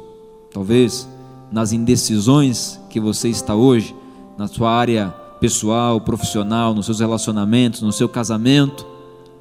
talvez 0.52 1.08
nas 1.52 1.72
indecisões 1.72 2.80
que 2.90 3.00
você 3.00 3.30
está 3.30 3.56
hoje, 3.56 3.96
na 4.38 4.48
sua 4.48 4.72
área 4.72 5.10
pessoal, 5.40 6.02
profissional, 6.02 6.74
nos 6.74 6.86
seus 6.86 7.00
relacionamentos, 7.00 7.82
no 7.82 7.92
seu 7.92 8.10
casamento, 8.10 8.86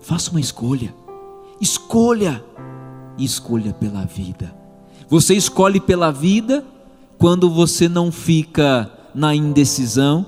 faça 0.00 0.31
uma 0.31 0.40
escolha. 0.40 0.95
Escolha 1.61 2.45
escolha 3.25 3.73
pela 3.73 4.05
vida. 4.05 4.55
Você 5.09 5.35
escolhe 5.35 5.81
pela 5.81 6.11
vida 6.11 6.64
quando 7.19 7.51
você 7.51 7.89
não 7.89 8.13
fica 8.13 8.91
na 9.15 9.35
indecisão 9.35 10.27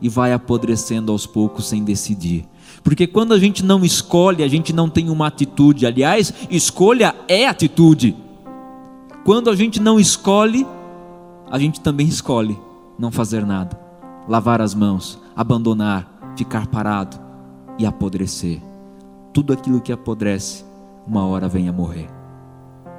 e 0.00 0.08
vai 0.08 0.32
apodrecendo 0.32 1.10
aos 1.10 1.26
poucos 1.26 1.66
sem 1.66 1.82
decidir. 1.82 2.46
Porque 2.82 3.06
quando 3.06 3.34
a 3.34 3.38
gente 3.38 3.64
não 3.64 3.84
escolhe, 3.84 4.42
a 4.44 4.48
gente 4.48 4.72
não 4.72 4.88
tem 4.88 5.10
uma 5.10 5.26
atitude. 5.26 5.86
Aliás, 5.86 6.32
escolha 6.48 7.14
é 7.26 7.46
atitude. 7.46 8.16
Quando 9.24 9.50
a 9.50 9.56
gente 9.56 9.80
não 9.80 9.98
escolhe, 9.98 10.66
a 11.50 11.58
gente 11.58 11.80
também 11.80 12.06
escolhe 12.06 12.58
não 12.98 13.10
fazer 13.10 13.44
nada 13.44 13.88
lavar 14.28 14.60
as 14.60 14.74
mãos, 14.74 15.18
abandonar, 15.34 16.06
ficar 16.36 16.66
parado 16.66 17.18
e 17.78 17.86
apodrecer. 17.86 18.60
Tudo 19.32 19.52
aquilo 19.54 19.80
que 19.80 19.90
apodrece, 19.90 20.64
uma 21.06 21.26
hora 21.26 21.48
vem 21.48 21.68
a 21.68 21.72
morrer. 21.72 22.08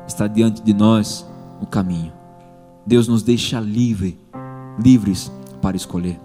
Está 0.07 0.25
diante 0.25 0.63
de 0.63 0.73
nós 0.73 1.25
o 1.61 1.67
caminho. 1.67 2.18
Deus 2.89 3.07
nos 3.07 3.21
deixa 3.21 3.59
livre, 3.59 4.17
livres 4.83 5.31
para 5.61 5.77
escolher. 5.77 6.19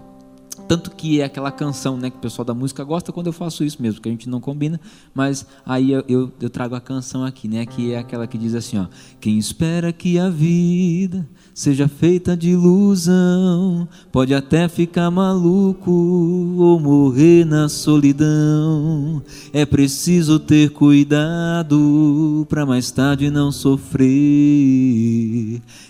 Tanto 0.67 0.89
que 0.89 1.21
é 1.21 1.25
aquela 1.25 1.51
canção, 1.51 1.95
né, 1.95 2.09
que 2.09 2.17
o 2.17 2.19
pessoal 2.19 2.43
da 2.43 2.55
música 2.55 2.83
gosta 2.83 3.11
quando 3.11 3.27
eu 3.27 3.33
faço 3.33 3.63
isso 3.63 3.79
mesmo, 3.79 4.01
que 4.01 4.09
a 4.09 4.11
gente 4.11 4.27
não 4.27 4.41
combina, 4.41 4.81
mas 5.13 5.45
aí 5.63 5.91
eu, 5.91 6.03
eu, 6.07 6.31
eu, 6.41 6.49
trago 6.49 6.73
a 6.73 6.81
canção 6.81 7.23
aqui, 7.23 7.47
né, 7.47 7.67
que 7.67 7.91
é 7.91 7.99
aquela 7.99 8.25
que 8.25 8.35
diz 8.35 8.55
assim, 8.55 8.79
ó: 8.79 8.87
Quem 9.21 9.37
espera 9.37 9.93
que 9.93 10.17
a 10.17 10.27
vida 10.27 11.29
seja 11.53 11.87
feita 11.87 12.35
de 12.35 12.49
ilusão, 12.49 13.87
pode 14.11 14.33
até 14.33 14.67
ficar 14.67 15.11
maluco 15.11 15.91
ou 15.91 16.79
morrer 16.79 17.45
na 17.45 17.69
solidão. 17.69 19.21
É 19.53 19.65
preciso 19.65 20.39
ter 20.39 20.71
cuidado 20.71 22.45
para 22.49 22.65
mais 22.65 22.89
tarde 22.89 23.29
não 23.29 23.51
sofrer. 23.51 24.05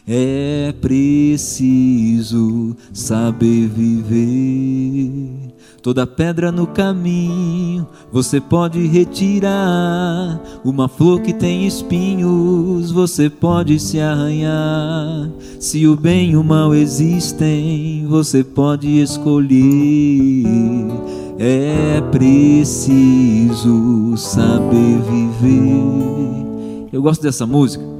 É 0.07 0.71
preciso 0.79 2.75
saber 2.93 3.67
viver. 3.67 5.55
Toda 5.81 6.05
pedra 6.05 6.51
no 6.51 6.67
caminho 6.67 7.87
você 8.11 8.39
pode 8.39 8.85
retirar. 8.85 10.39
Uma 10.63 10.87
flor 10.87 11.21
que 11.21 11.33
tem 11.33 11.65
espinhos 11.65 12.91
você 12.91 13.31
pode 13.31 13.79
se 13.79 13.99
arranhar. 13.99 15.27
Se 15.59 15.87
o 15.87 15.95
bem 15.95 16.33
e 16.33 16.37
o 16.37 16.43
mal 16.43 16.75
existem, 16.75 18.05
você 18.07 18.43
pode 18.43 19.01
escolher. 19.01 20.45
É 21.39 21.99
preciso 22.11 23.57
saber 24.17 24.99
viver. 25.01 26.89
Eu 26.93 27.01
gosto 27.01 27.23
dessa 27.23 27.47
música 27.47 27.94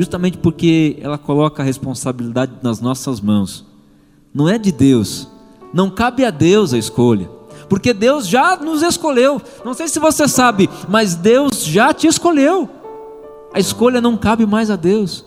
justamente 0.00 0.38
porque 0.38 0.98
ela 1.00 1.18
coloca 1.18 1.62
a 1.62 1.66
responsabilidade 1.66 2.52
nas 2.62 2.80
nossas 2.80 3.20
mãos. 3.20 3.64
Não 4.34 4.48
é 4.48 4.58
de 4.58 4.72
Deus 4.72 5.28
não 5.72 5.88
cabe 5.88 6.24
a 6.24 6.30
Deus 6.30 6.74
a 6.74 6.78
escolha, 6.78 7.30
porque 7.68 7.92
Deus 7.92 8.26
já 8.26 8.56
nos 8.56 8.82
escolheu. 8.82 9.40
Não 9.64 9.74
sei 9.74 9.88
se 9.88 9.98
você 9.98 10.26
sabe, 10.26 10.68
mas 10.88 11.14
Deus 11.14 11.64
já 11.64 11.92
te 11.92 12.06
escolheu. 12.06 12.68
A 13.54 13.60
escolha 13.60 14.00
não 14.00 14.16
cabe 14.16 14.46
mais 14.46 14.70
a 14.70 14.76
Deus. 14.76 15.24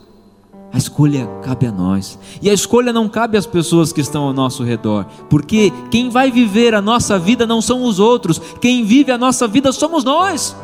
A 0.71 0.77
escolha 0.77 1.27
cabe 1.43 1.67
a 1.67 1.71
nós. 1.71 2.17
E 2.41 2.49
a 2.49 2.53
escolha 2.53 2.91
não 2.91 3.07
cabe 3.07 3.37
às 3.37 3.45
pessoas 3.45 3.93
que 3.93 4.01
estão 4.01 4.23
ao 4.23 4.33
nosso 4.33 4.63
redor, 4.63 5.05
porque 5.29 5.71
quem 5.91 6.09
vai 6.09 6.31
viver 6.31 6.73
a 6.73 6.81
nossa 6.81 7.17
vida 7.19 7.45
não 7.45 7.61
são 7.61 7.83
os 7.83 7.99
outros, 7.99 8.41
quem 8.59 8.83
vive 8.83 9.11
a 9.11 9.17
nossa 9.17 9.47
vida 9.47 9.71
somos 9.71 10.03
nós. 10.03 10.55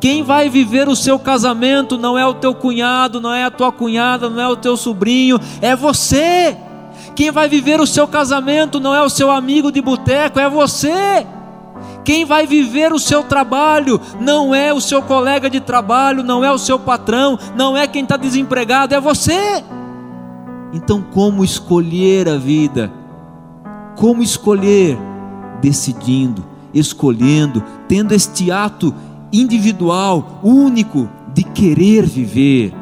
Quem 0.00 0.22
vai 0.22 0.48
viver 0.48 0.88
o 0.88 0.94
seu 0.94 1.18
casamento 1.18 1.98
não 1.98 2.16
é 2.16 2.24
o 2.24 2.34
teu 2.34 2.54
cunhado, 2.54 3.20
não 3.20 3.34
é 3.34 3.44
a 3.44 3.50
tua 3.50 3.72
cunhada, 3.72 4.30
não 4.30 4.40
é 4.40 4.48
o 4.48 4.56
teu 4.56 4.76
sobrinho, 4.76 5.40
é 5.60 5.74
você. 5.74 6.56
Quem 7.16 7.32
vai 7.32 7.48
viver 7.48 7.80
o 7.80 7.86
seu 7.86 8.06
casamento 8.06 8.78
não 8.78 8.94
é 8.94 9.02
o 9.02 9.10
seu 9.10 9.30
amigo 9.30 9.72
de 9.72 9.80
boteco, 9.80 10.38
é 10.38 10.48
você. 10.48 11.26
Quem 12.04 12.24
vai 12.24 12.46
viver 12.46 12.92
o 12.92 12.98
seu 12.98 13.24
trabalho 13.24 14.00
não 14.20 14.54
é 14.54 14.72
o 14.72 14.80
seu 14.80 15.02
colega 15.02 15.50
de 15.50 15.60
trabalho, 15.60 16.22
não 16.22 16.44
é 16.44 16.50
o 16.50 16.58
seu 16.58 16.78
patrão, 16.78 17.38
não 17.56 17.76
é 17.76 17.86
quem 17.86 18.04
está 18.04 18.16
desempregado, 18.16 18.94
é 18.94 19.00
você. 19.00 19.64
Então, 20.72 21.02
como 21.02 21.44
escolher 21.44 22.28
a 22.28 22.36
vida? 22.36 22.92
Como 23.96 24.22
escolher? 24.22 24.96
Decidindo, 25.60 26.44
escolhendo, 26.72 27.64
tendo 27.88 28.12
este 28.12 28.50
ato 28.50 28.94
individual, 29.32 30.40
único, 30.42 31.08
de 31.34 31.42
querer 31.44 32.04
viver, 32.04 32.74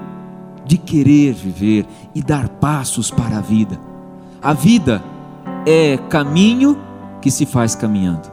de 0.65 0.77
querer 0.79 1.35
viver 1.35 1.87
e 2.15 2.23
dar 2.23 2.49
passos 2.49 3.11
para 3.11 3.39
a 3.39 3.41
vida. 3.41 3.79
A 4.43 4.53
vida 4.53 5.03
é 5.67 5.97
caminho 6.09 6.79
que 7.21 7.31
se 7.31 7.45
faz 7.45 7.75
caminhando. 7.75 8.31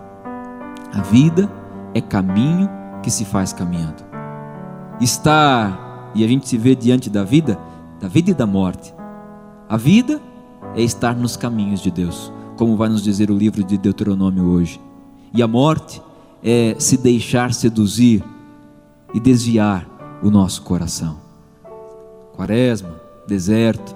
A 0.93 1.01
vida 1.01 1.51
é 1.93 2.01
caminho 2.01 2.69
que 3.01 3.09
se 3.09 3.25
faz 3.25 3.51
caminhando. 3.51 4.03
Estar, 5.01 6.11
e 6.13 6.23
a 6.23 6.27
gente 6.27 6.47
se 6.47 6.57
vê 6.57 6.75
diante 6.75 7.09
da 7.09 7.23
vida, 7.23 7.57
da 7.99 8.07
vida 8.07 8.31
e 8.31 8.33
da 8.33 8.45
morte. 8.45 8.93
A 9.67 9.77
vida 9.77 10.21
é 10.75 10.81
estar 10.81 11.15
nos 11.15 11.35
caminhos 11.35 11.81
de 11.81 11.89
Deus, 11.89 12.31
como 12.57 12.77
vai 12.77 12.89
nos 12.89 13.03
dizer 13.03 13.31
o 13.31 13.37
livro 13.37 13.63
de 13.63 13.77
Deuteronômio 13.77 14.45
hoje. 14.45 14.79
E 15.33 15.41
a 15.41 15.47
morte 15.47 16.01
é 16.43 16.75
se 16.77 16.97
deixar 16.97 17.53
seduzir 17.53 18.23
e 19.13 19.19
desviar 19.19 19.87
o 20.21 20.29
nosso 20.29 20.61
coração. 20.63 21.17
Quaresma, 22.35 22.99
deserto, 23.27 23.95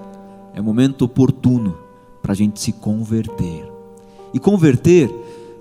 é 0.54 0.60
momento 0.60 1.02
oportuno 1.02 1.76
para 2.22 2.32
a 2.32 2.34
gente 2.34 2.60
se 2.60 2.72
converter. 2.72 3.70
E 4.32 4.38
converter 4.38 5.10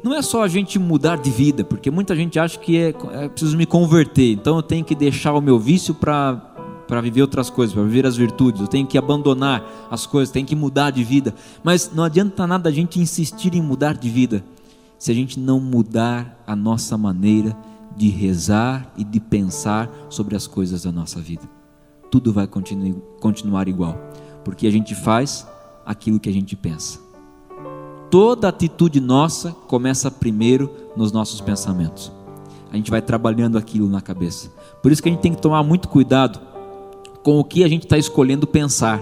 não 0.04 0.14
é 0.14 0.22
só 0.22 0.44
a 0.44 0.48
gente 0.48 0.80
mudar 0.80 1.18
de 1.18 1.30
vida, 1.30 1.64
porque 1.64 1.92
muita 1.92 2.16
gente 2.16 2.40
acha 2.40 2.58
que 2.58 2.78
é, 2.78 2.94
é 3.12 3.30
preciso 3.30 3.58
me 3.58 3.66
converter, 3.66 4.32
então 4.32 4.58
eu 4.58 4.64
tenho 4.64 4.86
que 4.86 4.96
deixar 4.96 5.34
o 5.34 5.42
meu 5.42 5.60
vício 5.60 5.94
para 5.94 6.54
para 6.88 7.02
viver 7.02 7.22
outras 7.22 7.50
coisas, 7.50 7.74
para 7.74 7.84
viver 7.84 8.06
as 8.06 8.16
virtudes, 8.16 8.62
eu 8.62 8.68
tenho 8.68 8.88
que 8.88 8.98
abandonar 8.98 9.62
as 9.92 10.06
coisas, 10.06 10.32
tenho 10.32 10.46
que 10.46 10.56
mudar 10.56 10.90
de 10.90 11.04
vida. 11.04 11.36
Mas 11.62 11.92
não 11.94 12.02
adianta 12.02 12.48
nada 12.48 12.70
a 12.70 12.72
gente 12.72 12.98
insistir 12.98 13.54
em 13.54 13.62
mudar 13.62 13.98
de 13.98 14.10
vida, 14.10 14.42
se 14.98 15.12
a 15.12 15.16
gente 15.16 15.40
não 15.40 15.60
mudar 15.60 16.44
a 16.46 16.56
nossa 16.56 16.98
maneira 16.98 17.56
de 17.96 18.10
rezar 18.10 18.92
e 18.98 19.04
de 19.04 19.20
pensar 19.20 19.90
sobre 20.10 20.36
as 20.36 20.46
coisas 20.46 20.84
da 20.84 20.92
nossa 20.92 21.20
vida. 21.20 21.50
Tudo 22.12 22.32
vai 22.32 22.48
continu 22.48 23.02
continuar 23.20 23.68
igual, 23.68 23.98
porque 24.44 24.68
a 24.68 24.72
gente 24.72 24.96
faz 24.96 25.48
aquilo 25.86 26.20
que 26.20 26.30
a 26.30 26.34
gente 26.34 26.56
pensa. 26.56 27.00
Toda 28.10 28.48
atitude 28.48 29.02
nossa 29.02 29.52
começa 29.52 30.10
primeiro 30.10 30.72
nos 30.96 31.12
nossos 31.12 31.42
pensamentos. 31.42 32.12
A 32.72 32.76
gente 32.76 32.92
vai 32.92 33.02
trabalhando 33.02 33.58
aquilo 33.58 33.90
na 33.90 34.02
cabeça. 34.02 34.50
Por 34.82 34.92
isso 34.92 35.02
que 35.02 35.10
a 35.10 35.12
gente 35.12 35.22
tem 35.22 35.34
que 35.34 35.42
tomar 35.42 35.64
muito 35.64 35.90
cuidado 35.90 36.40
com 37.24 37.40
o 37.40 37.44
que 37.44 37.64
a 37.64 37.68
gente 37.68 37.84
está 37.84 37.98
escolhendo 37.98 38.48
pensar. 38.48 39.02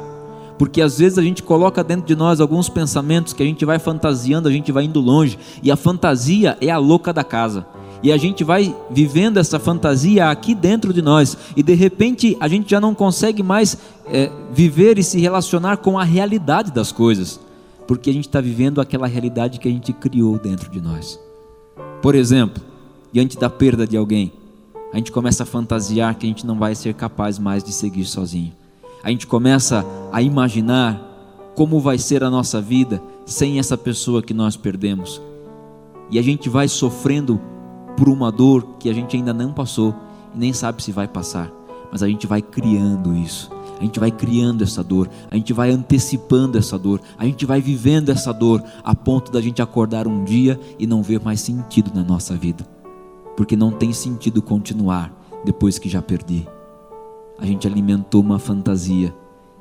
Porque 0.57 0.81
às 0.81 0.99
vezes 0.99 1.17
a 1.17 1.21
gente 1.21 1.43
coloca 1.43 1.83
dentro 1.83 2.05
de 2.05 2.15
nós 2.15 2.39
alguns 2.39 2.69
pensamentos 2.69 3.33
que 3.33 3.43
a 3.43 3.45
gente 3.45 3.65
vai 3.65 3.77
fantasiando, 3.77 4.47
a 4.47 4.51
gente 4.51 4.71
vai 4.71 4.85
indo 4.85 5.01
longe, 5.01 5.37
e 5.61 5.69
a 5.69 5.75
fantasia 5.75 6.57
é 6.61 6.69
a 6.69 6.77
louca 6.77 7.11
da 7.11 7.23
casa. 7.23 7.65
E 8.01 8.11
a 8.11 8.17
gente 8.17 8.43
vai 8.43 8.75
vivendo 8.89 9.37
essa 9.37 9.59
fantasia 9.59 10.29
aqui 10.29 10.53
dentro 10.53 10.93
de 10.93 11.01
nós, 11.01 11.37
e 11.55 11.63
de 11.63 11.73
repente 11.73 12.37
a 12.39 12.47
gente 12.47 12.69
já 12.69 12.79
não 12.79 12.93
consegue 12.93 13.41
mais 13.41 13.77
é, 14.07 14.31
viver 14.53 14.97
e 14.97 15.03
se 15.03 15.19
relacionar 15.19 15.77
com 15.77 15.97
a 15.99 16.03
realidade 16.03 16.71
das 16.71 16.91
coisas, 16.91 17.39
porque 17.87 18.09
a 18.09 18.13
gente 18.13 18.27
está 18.27 18.39
vivendo 18.39 18.79
aquela 18.79 19.07
realidade 19.07 19.59
que 19.59 19.67
a 19.67 19.71
gente 19.71 19.91
criou 19.91 20.37
dentro 20.37 20.69
de 20.69 20.79
nós. 20.79 21.19
Por 22.01 22.15
exemplo, 22.15 22.61
diante 23.11 23.37
da 23.37 23.49
perda 23.49 23.87
de 23.87 23.97
alguém, 23.97 24.31
a 24.93 24.97
gente 24.97 25.11
começa 25.11 25.43
a 25.43 25.45
fantasiar 25.45 26.15
que 26.15 26.25
a 26.25 26.29
gente 26.29 26.45
não 26.45 26.57
vai 26.57 26.75
ser 26.75 26.93
capaz 26.93 27.37
mais 27.39 27.63
de 27.63 27.73
seguir 27.73 28.05
sozinho. 28.05 28.53
A 29.05 29.11
gente 29.11 29.27
começa 29.27 29.85
a 30.11 30.21
imaginar 30.21 30.99
como 31.55 31.79
vai 31.79 31.97
ser 31.97 32.23
a 32.23 32.29
nossa 32.29 32.59
vida 32.59 33.01
sem 33.25 33.59
essa 33.59 33.77
pessoa 33.77 34.21
que 34.21 34.33
nós 34.33 34.57
perdemos. 34.57 35.21
E 36.09 36.19
a 36.19 36.21
gente 36.21 36.49
vai 36.49 36.67
sofrendo 36.67 37.39
por 37.95 38.09
uma 38.09 38.31
dor 38.31 38.75
que 38.79 38.89
a 38.89 38.93
gente 38.93 39.15
ainda 39.15 39.33
não 39.33 39.53
passou 39.53 39.95
e 40.33 40.37
nem 40.37 40.51
sabe 40.51 40.83
se 40.83 40.91
vai 40.91 41.07
passar, 41.07 41.49
mas 41.91 42.03
a 42.03 42.07
gente 42.07 42.27
vai 42.27 42.41
criando 42.41 43.15
isso. 43.15 43.49
A 43.79 43.83
gente 43.83 43.99
vai 43.99 44.11
criando 44.11 44.63
essa 44.63 44.83
dor, 44.83 45.09
a 45.29 45.35
gente 45.35 45.53
vai 45.53 45.69
antecipando 45.69 46.57
essa 46.57 46.77
dor, 46.77 46.99
a 47.17 47.25
gente 47.25 47.45
vai 47.45 47.61
vivendo 47.61 48.09
essa 48.09 48.33
dor 48.33 48.63
a 48.83 48.95
ponto 48.95 49.31
da 49.31 49.39
gente 49.39 49.61
acordar 49.61 50.07
um 50.07 50.23
dia 50.23 50.59
e 50.79 50.87
não 50.87 51.03
ver 51.03 51.21
mais 51.21 51.39
sentido 51.41 51.91
na 51.93 52.03
nossa 52.03 52.33
vida 52.35 52.75
porque 53.35 53.55
não 53.55 53.71
tem 53.71 53.91
sentido 53.91 54.41
continuar 54.41 55.13
depois 55.43 55.77
que 55.77 55.89
já 55.89 56.01
perdi. 56.01 56.47
A 57.37 57.45
gente 57.45 57.67
alimentou 57.67 58.21
uma 58.21 58.39
fantasia 58.39 59.13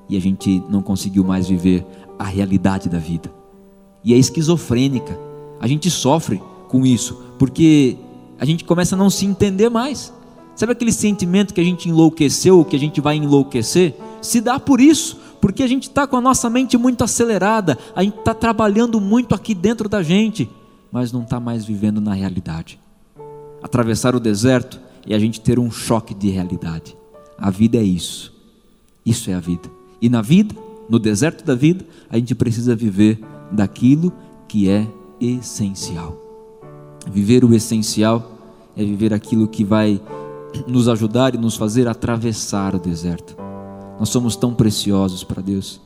e 0.09 0.16
a 0.16 0.21
gente 0.21 0.62
não 0.69 0.83
conseguiu 0.83 1.25
mais 1.25 1.49
viver 1.49 1.85
a 2.19 2.25
realidade 2.25 2.88
da 2.88 2.99
vida. 2.99 3.33
E 4.04 4.14
é 4.14 4.16
esquizofrênica. 4.16 5.19
A 5.61 5.66
gente 5.66 5.90
sofre 5.90 6.40
com 6.69 6.85
isso, 6.85 7.23
porque 7.38 7.97
a 8.38 8.45
gente 8.45 8.64
começa 8.64 8.95
a 8.95 8.99
não 8.99 9.11
se 9.11 9.25
entender 9.26 9.69
mais. 9.69 10.12
Sabe 10.54 10.73
aquele 10.73 10.93
sentimento 10.93 11.52
que 11.52 11.61
a 11.61 11.64
gente 11.64 11.88
enlouqueceu, 11.88 12.64
que 12.64 12.76
a 12.76 12.78
gente 12.78 13.00
vai 13.00 13.16
enlouquecer? 13.16 13.95
Se 14.23 14.40
dá 14.40 14.61
por 14.61 14.81
isso, 14.81 15.19
porque 15.40 15.62
a 15.62 15.66
gente 15.66 15.88
está 15.88 16.07
com 16.07 16.16
a 16.16 16.21
nossa 16.21 16.49
mente 16.49 16.76
muito 16.76 17.02
acelerada, 17.02 17.76
a 17.95 18.02
gente 18.02 18.19
está 18.19 18.35
trabalhando 18.35 19.00
muito 19.00 19.35
aqui 19.35 19.54
dentro 19.54 19.88
da 19.88 20.02
gente, 20.02 20.49
mas 20.93 21.12
não 21.12 21.23
está 21.23 21.40
mais 21.40 21.64
vivendo 21.64 22.00
na 22.00 22.12
realidade 22.12 22.78
atravessar 23.64 24.14
o 24.14 24.21
deserto 24.21 24.78
e 25.07 25.14
a 25.14 25.19
gente 25.19 25.40
ter 25.40 25.59
um 25.59 25.71
choque 25.71 26.12
de 26.12 26.28
realidade. 26.28 26.95
A 27.38 27.50
vida 27.50 27.76
é 27.76 27.83
isso. 27.83 28.33
Isso 29.05 29.31
é 29.31 29.35
a 29.35 29.41
vida. 29.41 29.71
E 30.00 30.09
na 30.09 30.23
vida, 30.23 30.55
no 30.88 30.99
deserto 30.99 31.45
da 31.45 31.55
vida, 31.55 31.85
a 32.09 32.17
gente 32.17 32.35
precisa 32.35 32.75
viver 32.75 33.21
daquilo 33.50 34.12
que 34.49 34.69
é 34.69 34.87
essencial. 35.21 36.17
Viver 37.11 37.45
o 37.45 37.55
essencial 37.55 38.33
é 38.76 38.85
viver 38.85 39.12
aquilo 39.12 39.47
que 39.47 39.64
vai 39.64 40.00
nos 40.67 40.88
ajudar 40.88 41.35
e 41.35 41.38
nos 41.38 41.57
fazer 41.57 41.88
atravessar 41.88 42.75
o 42.75 42.79
deserto. 42.79 43.37
Nós 43.99 44.09
somos 44.09 44.37
tão 44.37 44.55
preciosos 44.55 45.23
para 45.25 45.43
Deus. 45.43 45.80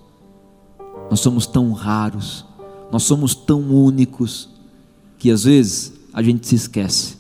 Nós 1.11 1.21
somos 1.21 1.47
tão 1.47 1.73
raros. 1.73 2.45
Nós 2.91 3.03
somos 3.03 3.35
tão 3.35 3.61
únicos 3.61 4.49
que 5.19 5.31
às 5.31 5.45
vezes 5.45 5.93
a 6.13 6.23
gente 6.23 6.47
se 6.47 6.55
esquece 6.55 7.17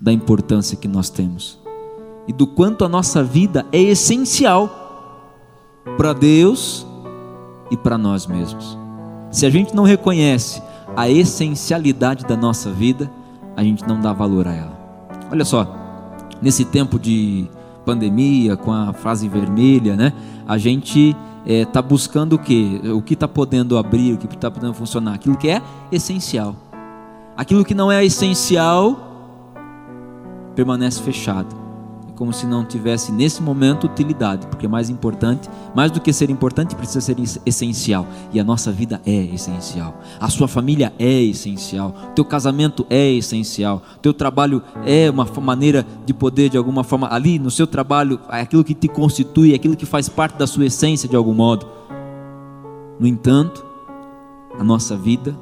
da 0.00 0.12
importância 0.12 0.76
que 0.76 0.88
nós 0.88 1.10
temos 1.10 1.61
e 2.26 2.32
do 2.32 2.46
quanto 2.46 2.84
a 2.84 2.88
nossa 2.88 3.22
vida 3.22 3.66
é 3.72 3.80
essencial 3.80 4.82
para 5.96 6.12
Deus 6.12 6.86
e 7.70 7.76
para 7.76 7.98
nós 7.98 8.26
mesmos. 8.26 8.78
Se 9.30 9.46
a 9.46 9.50
gente 9.50 9.74
não 9.74 9.84
reconhece 9.84 10.62
a 10.96 11.08
essencialidade 11.08 12.24
da 12.24 12.36
nossa 12.36 12.70
vida, 12.70 13.10
a 13.56 13.62
gente 13.62 13.86
não 13.86 14.00
dá 14.00 14.12
valor 14.12 14.46
a 14.46 14.52
ela. 14.52 14.78
Olha 15.30 15.44
só, 15.44 15.66
nesse 16.40 16.64
tempo 16.64 16.98
de 16.98 17.48
pandemia, 17.84 18.56
com 18.56 18.72
a 18.72 18.92
fase 18.92 19.28
vermelha, 19.28 19.96
né? 19.96 20.12
A 20.46 20.58
gente 20.58 21.16
está 21.44 21.80
é, 21.80 21.82
buscando 21.82 22.34
o 22.34 22.38
que? 22.38 22.80
O 22.94 23.02
que 23.02 23.14
está 23.14 23.26
podendo 23.26 23.78
abrir, 23.78 24.14
o 24.14 24.18
que 24.18 24.26
está 24.26 24.50
podendo 24.50 24.74
funcionar? 24.74 25.14
Aquilo 25.14 25.36
que 25.36 25.48
é 25.48 25.62
essencial. 25.90 26.54
Aquilo 27.36 27.64
que 27.64 27.74
não 27.74 27.90
é 27.90 28.04
essencial, 28.04 29.52
permanece 30.54 31.00
fechado. 31.02 31.56
É 32.12 32.14
como 32.14 32.32
se 32.32 32.46
não 32.46 32.64
tivesse 32.64 33.10
nesse 33.10 33.42
momento 33.42 33.84
utilidade, 33.84 34.46
porque 34.46 34.68
mais 34.68 34.90
importante, 34.90 35.48
mais 35.74 35.90
do 35.90 36.00
que 36.00 36.12
ser 36.12 36.30
importante, 36.30 36.76
precisa 36.76 37.00
ser 37.00 37.16
essencial. 37.46 38.06
E 38.32 38.38
a 38.38 38.44
nossa 38.44 38.70
vida 38.70 39.00
é 39.04 39.24
essencial. 39.34 39.98
A 40.20 40.28
sua 40.28 40.46
família 40.46 40.92
é 40.98 41.22
essencial. 41.22 41.94
Teu 42.14 42.24
casamento 42.24 42.86
é 42.90 43.10
essencial. 43.12 43.82
Teu 44.00 44.12
trabalho 44.12 44.62
é 44.84 45.10
uma 45.10 45.24
maneira 45.40 45.86
de 46.04 46.12
poder 46.12 46.50
de 46.50 46.58
alguma 46.58 46.84
forma 46.84 47.08
ali 47.10 47.38
no 47.38 47.50
seu 47.50 47.66
trabalho, 47.66 48.20
é 48.30 48.42
aquilo 48.42 48.62
que 48.62 48.74
te 48.74 48.88
constitui, 48.88 49.52
é 49.52 49.56
aquilo 49.56 49.76
que 49.76 49.86
faz 49.86 50.08
parte 50.08 50.36
da 50.36 50.46
sua 50.46 50.66
essência 50.66 51.08
de 51.08 51.16
algum 51.16 51.34
modo. 51.34 51.66
No 53.00 53.06
entanto, 53.06 53.64
a 54.58 54.62
nossa 54.62 54.96
vida 54.96 55.36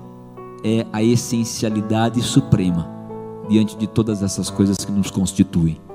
é 0.65 0.87
a 0.93 1.03
essencialidade 1.03 2.23
suprema 2.23 2.89
diante 3.49 3.77
de 3.77 3.87
todas 3.87 4.23
essas 4.23 4.49
coisas 4.49 4.77
que 4.85 4.93
nos 4.93 5.11
constituem. 5.11 5.90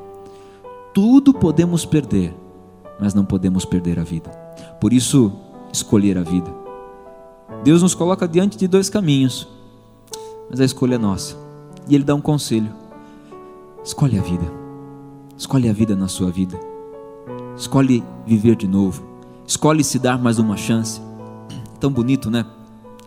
Tudo 0.95 1.33
podemos 1.33 1.85
perder, 1.85 2.33
mas 2.97 3.13
não 3.13 3.25
podemos 3.25 3.65
perder 3.65 3.99
a 3.99 4.03
vida. 4.05 4.29
Por 4.79 4.93
isso, 4.93 5.29
escolher 5.69 6.17
a 6.17 6.23
vida. 6.23 6.49
Deus 7.65 7.81
nos 7.81 7.93
coloca 7.93 8.25
diante 8.25 8.57
de 8.57 8.65
dois 8.65 8.89
caminhos, 8.89 9.45
mas 10.49 10.61
a 10.61 10.63
escolha 10.63 10.95
é 10.95 10.97
nossa. 10.97 11.35
E 11.89 11.95
Ele 11.95 12.05
dá 12.05 12.15
um 12.15 12.21
conselho: 12.21 12.73
escolhe 13.83 14.17
a 14.17 14.21
vida, 14.21 14.49
escolhe 15.37 15.67
a 15.67 15.73
vida 15.73 15.97
na 15.97 16.07
sua 16.07 16.31
vida, 16.31 16.57
escolhe 17.57 18.01
viver 18.25 18.55
de 18.55 18.65
novo, 18.65 19.03
escolhe 19.45 19.83
se 19.83 19.99
dar 19.99 20.17
mais 20.17 20.39
uma 20.39 20.55
chance. 20.55 21.01
Tão 21.77 21.91
bonito, 21.91 22.31
né? 22.31 22.45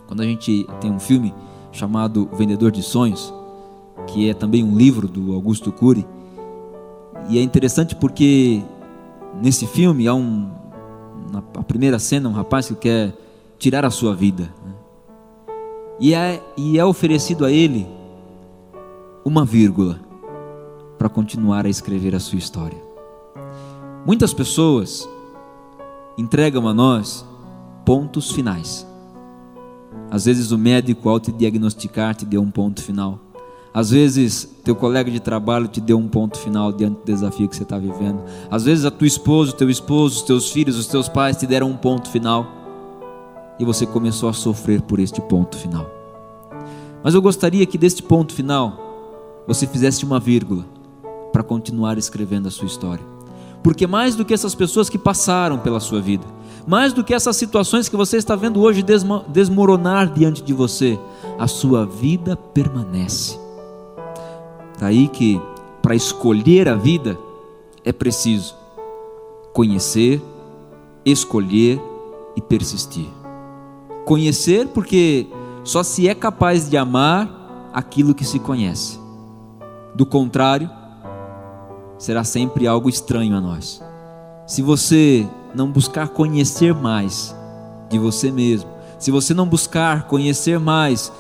Quando 0.07 0.21
a 0.21 0.27
gente 0.27 0.69
tem 0.79 0.93
um 0.93 1.01
filme 1.01 1.35
chamado 1.73 2.29
Vendedor 2.35 2.71
de 2.71 2.83
Sonhos, 2.83 3.33
que 4.09 4.29
é 4.29 4.35
também 4.35 4.63
um 4.63 4.77
livro 4.77 5.09
do 5.09 5.33
Augusto 5.33 5.73
Cury. 5.73 6.07
E 7.29 7.39
é 7.39 7.43
interessante 7.43 7.95
porque 7.95 8.63
nesse 9.43 9.67
filme 9.67 10.09
há 10.09 10.15
um 10.15 10.51
na 11.31 11.43
primeira 11.43 11.99
cena 11.99 12.29
um 12.29 12.33
rapaz 12.33 12.69
que 12.69 12.75
quer 12.75 13.15
tirar 13.59 13.85
a 13.85 13.91
sua 13.91 14.15
vida. 14.15 14.53
Né? 14.65 14.75
E, 16.01 16.15
é, 16.15 16.43
e 16.57 16.79
é 16.79 16.85
oferecido 16.85 17.45
a 17.45 17.51
ele 17.51 17.87
uma 19.25 19.45
vírgula 19.45 20.01
para 20.97 21.09
continuar 21.09 21.67
a 21.67 21.69
escrever 21.69 22.15
a 22.15 22.21
sua 22.21 22.39
história. 22.39 22.79
Muitas 24.07 24.33
pessoas 24.33 25.09
entregam 26.17 26.67
a 26.67 26.73
nós 26.73 27.27
pontos 27.85 28.31
finais. 28.31 28.87
Às 30.11 30.25
vezes 30.25 30.51
o 30.51 30.59
médico, 30.59 31.09
ao 31.09 31.21
te 31.21 31.31
diagnosticar, 31.31 32.15
te 32.15 32.25
deu 32.25 32.41
um 32.41 32.51
ponto 32.51 32.83
final. 32.83 33.19
Às 33.79 33.91
vezes, 33.91 34.57
teu 34.65 34.75
colega 34.75 35.09
de 35.09 35.21
trabalho 35.21 35.69
te 35.69 35.81
deu 35.81 35.97
um 35.99 36.09
ponto 36.09 36.37
final 36.37 36.73
diante 36.73 36.97
do 36.97 37.05
desafio 37.05 37.49
que 37.49 37.55
você 37.55 37.63
está 37.63 37.79
vivendo. 37.79 38.21
Às 38.51 38.65
vezes, 38.65 38.85
a 38.85 38.91
tua 38.91 39.07
esposa, 39.07 39.53
o 39.53 39.55
teu 39.55 39.71
esposo, 39.71 40.17
os 40.17 40.23
teus 40.23 40.51
filhos, 40.51 40.77
os 40.77 40.89
teus 40.89 41.09
pais 41.09 41.37
te 41.37 41.47
deram 41.47 41.71
um 41.71 41.77
ponto 41.77 42.11
final. 42.11 42.45
E 43.57 43.65
você 43.65 43.87
começou 43.87 44.29
a 44.29 44.33
sofrer 44.33 44.83
por 44.83 44.99
este 44.99 45.21
ponto 45.21 45.57
final. 45.57 45.89
Mas 47.05 47.15
eu 47.15 47.23
gostaria 47.23 47.65
que 47.67 47.79
deste 47.79 48.03
ponto 48.03 48.33
final, 48.33 49.45
você 49.47 49.65
fizesse 49.65 50.05
uma 50.05 50.19
vírgula 50.19 50.67
para 51.33 51.45
continuar 51.45 51.99
escrevendo 51.99 52.49
a 52.49 52.51
sua 52.51 52.67
história. 52.67 53.07
Porque 53.63 53.87
mais 53.87 54.17
do 54.17 54.25
que 54.25 54.35
essas 54.35 54.57
pessoas 54.57 54.91
que 54.91 54.99
passaram 54.99 55.57
pela 55.57 55.79
sua 55.79 56.01
vida, 56.01 56.27
mais 56.67 56.93
do 56.93 57.05
que 57.05 57.15
essas 57.15 57.37
situações 57.37 57.89
que 57.89 57.97
você 57.97 58.17
está 58.17 58.35
vendo 58.35 58.61
hoje 58.61 58.85
desmoronar 59.29 60.13
diante 60.13 60.43
de 60.43 60.53
você, 60.53 60.99
a 61.39 61.47
sua 61.47 61.87
vida 61.87 62.37
permanece 62.37 63.47
Daí 64.79 65.09
que 65.09 65.41
para 65.83 65.95
escolher 65.95 66.69
a 66.69 66.75
vida 66.75 67.19
é 67.85 67.93
preciso 67.93 68.55
conhecer, 69.53 70.23
escolher 71.05 71.81
e 72.37 72.41
persistir. 72.41 73.09
Conhecer 74.05 74.69
porque 74.69 75.27
só 75.65 75.83
se 75.83 76.09
é 76.09 76.15
capaz 76.15 76.69
de 76.69 76.77
amar 76.77 77.71
aquilo 77.73 78.15
que 78.15 78.25
se 78.25 78.39
conhece. 78.39 78.99
Do 79.95 80.07
contrário, 80.07 80.71
será 81.99 82.23
sempre 82.23 82.67
algo 82.67 82.89
estranho 82.89 83.37
a 83.37 83.41
nós. 83.41 83.83
Se 84.47 84.63
você 84.63 85.27
não 85.55 85.71
buscar 85.71 86.09
conhecer 86.09 86.75
mais 86.75 87.35
de 87.91 87.99
você 87.99 88.31
mesmo, 88.31 88.71
se 88.99 89.11
você 89.11 89.33
não 89.33 89.47
buscar 89.47 90.09
conhecer 90.09 90.59
mais, 90.59 91.13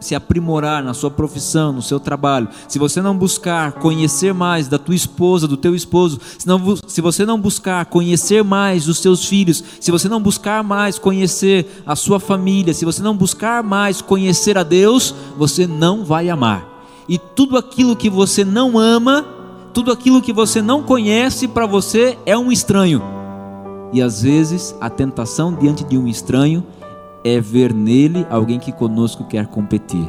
se 0.00 0.14
aprimorar 0.14 0.82
na 0.82 0.92
sua 0.92 1.10
profissão, 1.10 1.72
no 1.72 1.82
seu 1.82 2.00
trabalho, 2.00 2.48
se 2.66 2.78
você 2.78 3.00
não 3.00 3.16
buscar 3.16 3.72
conhecer 3.72 4.34
mais 4.34 4.66
da 4.66 4.78
tua 4.78 4.94
esposa, 4.94 5.46
do 5.46 5.56
teu 5.56 5.74
esposo, 5.74 6.20
se, 6.38 6.46
não, 6.46 6.76
se 6.86 7.00
você 7.00 7.24
não 7.24 7.40
buscar 7.40 7.86
conhecer 7.86 8.42
mais 8.42 8.88
os 8.88 8.98
seus 8.98 9.24
filhos, 9.24 9.62
se 9.80 9.90
você 9.90 10.08
não 10.08 10.20
buscar 10.20 10.64
mais 10.64 10.98
conhecer 10.98 11.82
a 11.86 11.94
sua 11.94 12.18
família, 12.18 12.74
se 12.74 12.84
você 12.84 13.02
não 13.02 13.16
buscar 13.16 13.62
mais 13.62 14.02
conhecer 14.02 14.58
a 14.58 14.62
Deus, 14.62 15.14
você 15.36 15.66
não 15.66 16.04
vai 16.04 16.28
amar. 16.28 16.74
E 17.08 17.18
tudo 17.18 17.56
aquilo 17.56 17.94
que 17.94 18.10
você 18.10 18.44
não 18.44 18.78
ama, 18.78 19.24
tudo 19.72 19.92
aquilo 19.92 20.22
que 20.22 20.32
você 20.32 20.62
não 20.62 20.82
conhece, 20.82 21.46
para 21.46 21.66
você 21.66 22.18
é 22.26 22.36
um 22.36 22.50
estranho. 22.50 23.02
E 23.92 24.02
às 24.02 24.22
vezes 24.22 24.74
a 24.80 24.90
tentação 24.90 25.54
diante 25.54 25.84
de 25.84 25.96
um 25.96 26.08
estranho 26.08 26.64
é 27.24 27.40
ver 27.40 27.72
nele 27.72 28.26
alguém 28.28 28.58
que 28.58 28.70
conosco 28.70 29.24
quer 29.24 29.46
competir. 29.46 30.06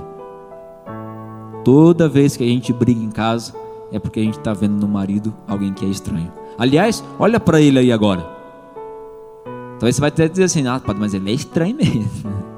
Toda 1.64 2.10
vez 2.10 2.36
que 2.36 2.44
a 2.44 2.48
gente 2.48 2.74
briga 2.74 3.02
em 3.02 3.10
casa, 3.10 3.54
é 3.92 3.98
porque 3.98 4.20
a 4.20 4.24
gente 4.24 4.38
está 4.38 4.54
vendo 4.54 4.76
no 4.76 4.88
marido 4.88 5.34
alguém 5.48 5.74
que 5.74 5.86
é 5.86 5.88
estranho. 5.88 6.32
Aliás, 6.58 7.04
olha 7.18 7.40
para 7.40 7.62
ele 7.62 7.80
aí 7.80 7.92
agora. 7.92 8.22
Talvez 9.80 9.96
você 9.96 10.02
vai 10.02 10.10
até 10.10 10.28
dizer 10.28 10.44
assim, 10.44 10.68
ah, 10.68 10.80
padre, 10.80 11.02
mas 11.02 11.14
ele 11.14 11.32
é 11.32 11.34
estranho 11.34 11.76
mesmo. 11.76 12.06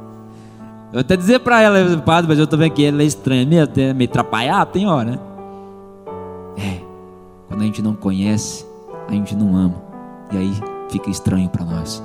Eu 0.88 0.93
vou 0.93 1.02
até 1.02 1.17
dizer 1.17 1.39
para 1.39 1.62
ela, 1.62 1.98
padre, 1.98 2.30
mas 2.30 2.38
eu 2.38 2.46
estou 2.46 2.58
vendo 2.58 2.72
que 2.72 2.82
ele 2.82 3.04
é 3.04 3.06
estranho 3.06 3.46
mesmo, 3.46 3.65
até 3.65 3.93
meio 3.93 4.10
atrapalhado, 4.10 4.72
tem 4.72 4.88
hora, 4.88 5.12
né? 5.12 5.20
É, 6.58 6.82
quando 7.50 7.62
a 7.62 7.65
gente 7.65 7.82
não 7.82 7.93
conhece, 7.93 8.65
a 9.06 9.12
gente 9.12 9.36
não 9.36 9.54
ama. 9.54 9.76
E 10.32 10.38
aí 10.38 10.54
fica 10.89 11.10
estranho 11.10 11.50
para 11.50 11.65
nós 11.65 12.02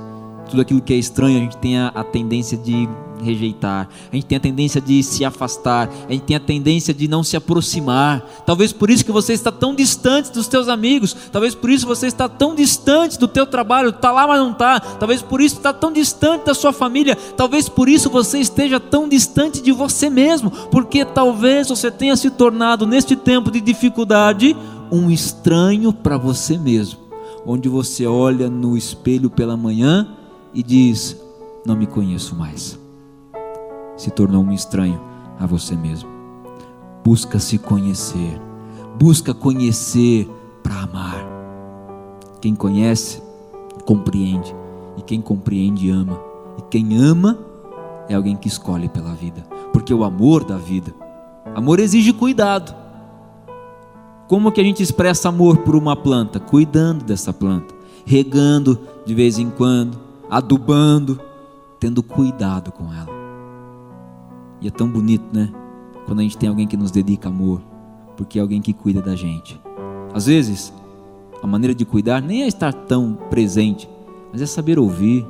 tudo 0.49 0.61
aquilo 0.61 0.81
que 0.81 0.93
é 0.93 0.97
estranho, 0.97 1.37
a 1.37 1.41
gente 1.41 1.57
tem 1.57 1.77
a, 1.77 1.87
a, 1.87 2.03
tendência 2.03 2.57
de 2.57 2.87
rejeitar, 3.23 3.87
a 4.11 4.15
gente 4.15 4.25
tem 4.25 4.37
a 4.37 4.41
tendência 4.41 4.81
de 4.81 5.01
se 5.01 5.23
afastar, 5.23 5.89
a 6.07 6.11
gente 6.11 6.23
tem 6.23 6.35
a 6.35 6.39
tendência 6.39 6.93
de 6.93 7.07
não 7.07 7.23
se 7.23 7.37
aproximar. 7.37 8.21
Talvez 8.45 8.73
por 8.73 8.89
isso 8.89 9.05
que 9.05 9.11
você 9.11 9.33
está 9.33 9.51
tão 9.51 9.73
distante 9.73 10.31
dos 10.31 10.47
teus 10.47 10.67
amigos, 10.67 11.15
talvez 11.31 11.55
por 11.55 11.69
isso 11.69 11.87
você 11.87 12.07
está 12.07 12.27
tão 12.27 12.53
distante 12.53 13.17
do 13.17 13.27
teu 13.27 13.45
trabalho, 13.45 13.89
está 13.89 14.11
lá 14.11 14.27
mas 14.27 14.39
não 14.39 14.51
está. 14.51 14.79
Talvez 14.79 15.21
por 15.21 15.41
isso 15.41 15.55
está 15.55 15.71
tão 15.71 15.91
distante 15.91 16.45
da 16.45 16.53
sua 16.53 16.73
família, 16.73 17.15
talvez 17.37 17.69
por 17.69 17.87
isso 17.87 18.09
você 18.09 18.39
esteja 18.39 18.79
tão 18.79 19.07
distante 19.07 19.61
de 19.61 19.71
você 19.71 20.09
mesmo, 20.09 20.51
porque 20.69 21.05
talvez 21.05 21.69
você 21.69 21.89
tenha 21.89 22.15
se 22.15 22.29
tornado 22.29 22.85
neste 22.85 23.15
tempo 23.15 23.49
de 23.49 23.61
dificuldade 23.61 24.55
um 24.91 25.09
estranho 25.09 25.93
para 25.93 26.17
você 26.17 26.57
mesmo, 26.57 26.99
onde 27.45 27.69
você 27.69 28.05
olha 28.05 28.49
no 28.49 28.77
espelho 28.77 29.29
pela 29.29 29.55
manhã 29.57 30.07
e 30.53 30.61
diz: 30.61 31.17
Não 31.65 31.75
me 31.75 31.87
conheço 31.87 32.35
mais. 32.35 32.79
Se 33.97 34.11
tornou 34.11 34.43
um 34.43 34.51
estranho 34.51 34.99
a 35.39 35.45
você 35.45 35.75
mesmo. 35.75 36.09
Busca 37.03 37.39
se 37.39 37.57
conhecer, 37.57 38.39
busca 38.97 39.33
conhecer 39.33 40.29
para 40.61 40.83
amar. 40.83 41.27
Quem 42.41 42.55
conhece, 42.55 43.21
compreende, 43.85 44.55
e 44.97 45.01
quem 45.01 45.21
compreende, 45.21 45.89
ama. 45.89 46.19
E 46.57 46.61
quem 46.69 46.97
ama 46.97 47.37
é 48.07 48.15
alguém 48.15 48.35
que 48.35 48.47
escolhe 48.47 48.87
pela 48.89 49.13
vida, 49.13 49.43
porque 49.71 49.93
o 49.93 50.03
amor 50.03 50.43
da 50.43 50.57
vida. 50.57 50.93
Amor 51.55 51.79
exige 51.79 52.13
cuidado. 52.13 52.73
Como 54.27 54.51
que 54.51 54.61
a 54.61 54.63
gente 54.63 54.81
expressa 54.81 55.29
amor 55.29 55.57
por 55.57 55.75
uma 55.75 55.95
planta? 55.95 56.39
Cuidando 56.39 57.03
dessa 57.03 57.33
planta, 57.33 57.73
regando 58.05 58.79
de 59.05 59.13
vez 59.13 59.37
em 59.37 59.49
quando, 59.49 60.02
adubando, 60.33 61.19
tendo 61.79 62.01
cuidado 62.01 62.71
com 62.71 62.91
ela. 62.91 63.09
E 64.59 64.67
é 64.67 64.71
tão 64.71 64.89
bonito, 64.89 65.25
né? 65.31 65.53
Quando 66.07 66.19
a 66.19 66.23
gente 66.23 66.37
tem 66.39 66.49
alguém 66.49 66.65
que 66.65 66.75
nos 66.75 66.89
dedica 66.89 67.29
amor, 67.29 67.61
porque 68.17 68.39
é 68.39 68.41
alguém 68.41 68.59
que 68.59 68.73
cuida 68.73 68.99
da 68.99 69.15
gente. 69.15 69.61
Às 70.11 70.25
vezes, 70.25 70.73
a 71.41 71.45
maneira 71.45 71.75
de 71.75 71.85
cuidar 71.85 72.19
nem 72.19 72.41
é 72.41 72.47
estar 72.47 72.73
tão 72.73 73.13
presente, 73.29 73.87
mas 74.31 74.41
é 74.41 74.47
saber 74.47 74.79
ouvir, 74.79 75.23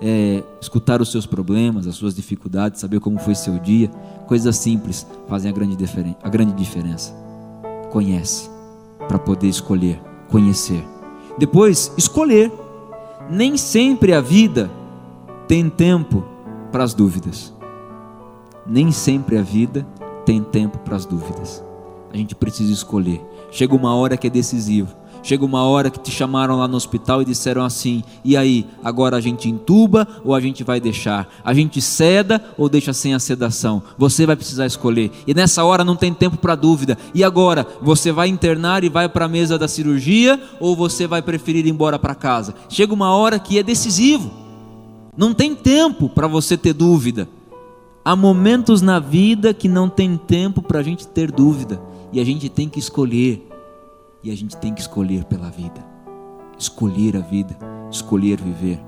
é 0.00 0.42
escutar 0.58 1.02
os 1.02 1.12
seus 1.12 1.26
problemas, 1.26 1.86
as 1.86 1.96
suas 1.96 2.14
dificuldades, 2.14 2.80
saber 2.80 2.98
como 2.98 3.18
foi 3.18 3.34
seu 3.34 3.58
dia. 3.58 3.90
Coisas 4.26 4.56
simples 4.56 5.06
fazem 5.28 5.50
a 5.50 5.54
grande, 5.54 5.76
a 6.22 6.28
grande 6.30 6.54
diferença. 6.54 7.14
Conhece, 7.90 8.48
para 9.06 9.18
poder 9.18 9.48
escolher, 9.48 10.00
conhecer. 10.30 10.82
Depois, 11.36 11.92
escolher 11.98 12.50
nem 13.30 13.56
sempre 13.56 14.12
a 14.12 14.20
vida 14.20 14.68
tem 15.46 15.70
tempo 15.70 16.24
para 16.72 16.82
as 16.82 16.92
dúvidas. 16.92 17.54
Nem 18.66 18.90
sempre 18.90 19.38
a 19.38 19.42
vida 19.42 19.86
tem 20.26 20.42
tempo 20.42 20.78
para 20.78 20.96
as 20.96 21.06
dúvidas. 21.06 21.64
A 22.12 22.16
gente 22.16 22.34
precisa 22.34 22.72
escolher. 22.72 23.24
Chega 23.52 23.74
uma 23.74 23.94
hora 23.94 24.16
que 24.16 24.26
é 24.26 24.30
decisivo. 24.30 24.96
Chega 25.22 25.44
uma 25.44 25.62
hora 25.64 25.90
que 25.90 26.00
te 26.00 26.10
chamaram 26.10 26.58
lá 26.58 26.66
no 26.66 26.76
hospital 26.76 27.22
e 27.22 27.24
disseram 27.24 27.64
assim: 27.64 28.02
e 28.24 28.36
aí, 28.36 28.66
agora 28.82 29.16
a 29.16 29.20
gente 29.20 29.48
entuba 29.48 30.06
ou 30.24 30.34
a 30.34 30.40
gente 30.40 30.64
vai 30.64 30.80
deixar? 30.80 31.28
A 31.44 31.52
gente 31.52 31.80
ceda 31.80 32.42
ou 32.56 32.68
deixa 32.68 32.92
sem 32.92 33.14
a 33.14 33.18
sedação? 33.18 33.82
Você 33.98 34.26
vai 34.26 34.36
precisar 34.36 34.66
escolher. 34.66 35.10
E 35.26 35.34
nessa 35.34 35.64
hora 35.64 35.84
não 35.84 35.96
tem 35.96 36.12
tempo 36.12 36.36
para 36.36 36.54
dúvida. 36.54 36.96
E 37.14 37.22
agora, 37.22 37.66
você 37.80 38.10
vai 38.10 38.28
internar 38.28 38.82
e 38.82 38.88
vai 38.88 39.08
para 39.08 39.26
a 39.26 39.28
mesa 39.28 39.58
da 39.58 39.68
cirurgia 39.68 40.40
ou 40.58 40.74
você 40.74 41.06
vai 41.06 41.22
preferir 41.22 41.66
ir 41.66 41.68
embora 41.68 41.98
para 41.98 42.14
casa? 42.14 42.54
Chega 42.68 42.94
uma 42.94 43.14
hora 43.14 43.38
que 43.38 43.58
é 43.58 43.62
decisivo. 43.62 44.30
Não 45.16 45.34
tem 45.34 45.54
tempo 45.54 46.08
para 46.08 46.26
você 46.26 46.56
ter 46.56 46.72
dúvida. 46.72 47.28
Há 48.04 48.16
momentos 48.16 48.80
na 48.80 48.98
vida 48.98 49.52
que 49.52 49.68
não 49.68 49.88
tem 49.88 50.16
tempo 50.16 50.62
para 50.62 50.80
a 50.80 50.82
gente 50.82 51.06
ter 51.06 51.30
dúvida. 51.30 51.80
E 52.12 52.20
a 52.20 52.24
gente 52.24 52.48
tem 52.48 52.68
que 52.68 52.78
escolher 52.78 53.49
e 54.22 54.30
a 54.30 54.36
gente 54.36 54.56
tem 54.56 54.74
que 54.74 54.80
escolher 54.80 55.24
pela 55.24 55.50
vida, 55.50 55.84
escolher 56.58 57.16
a 57.16 57.20
vida, 57.20 57.56
escolher 57.90 58.40
viver. 58.40 58.80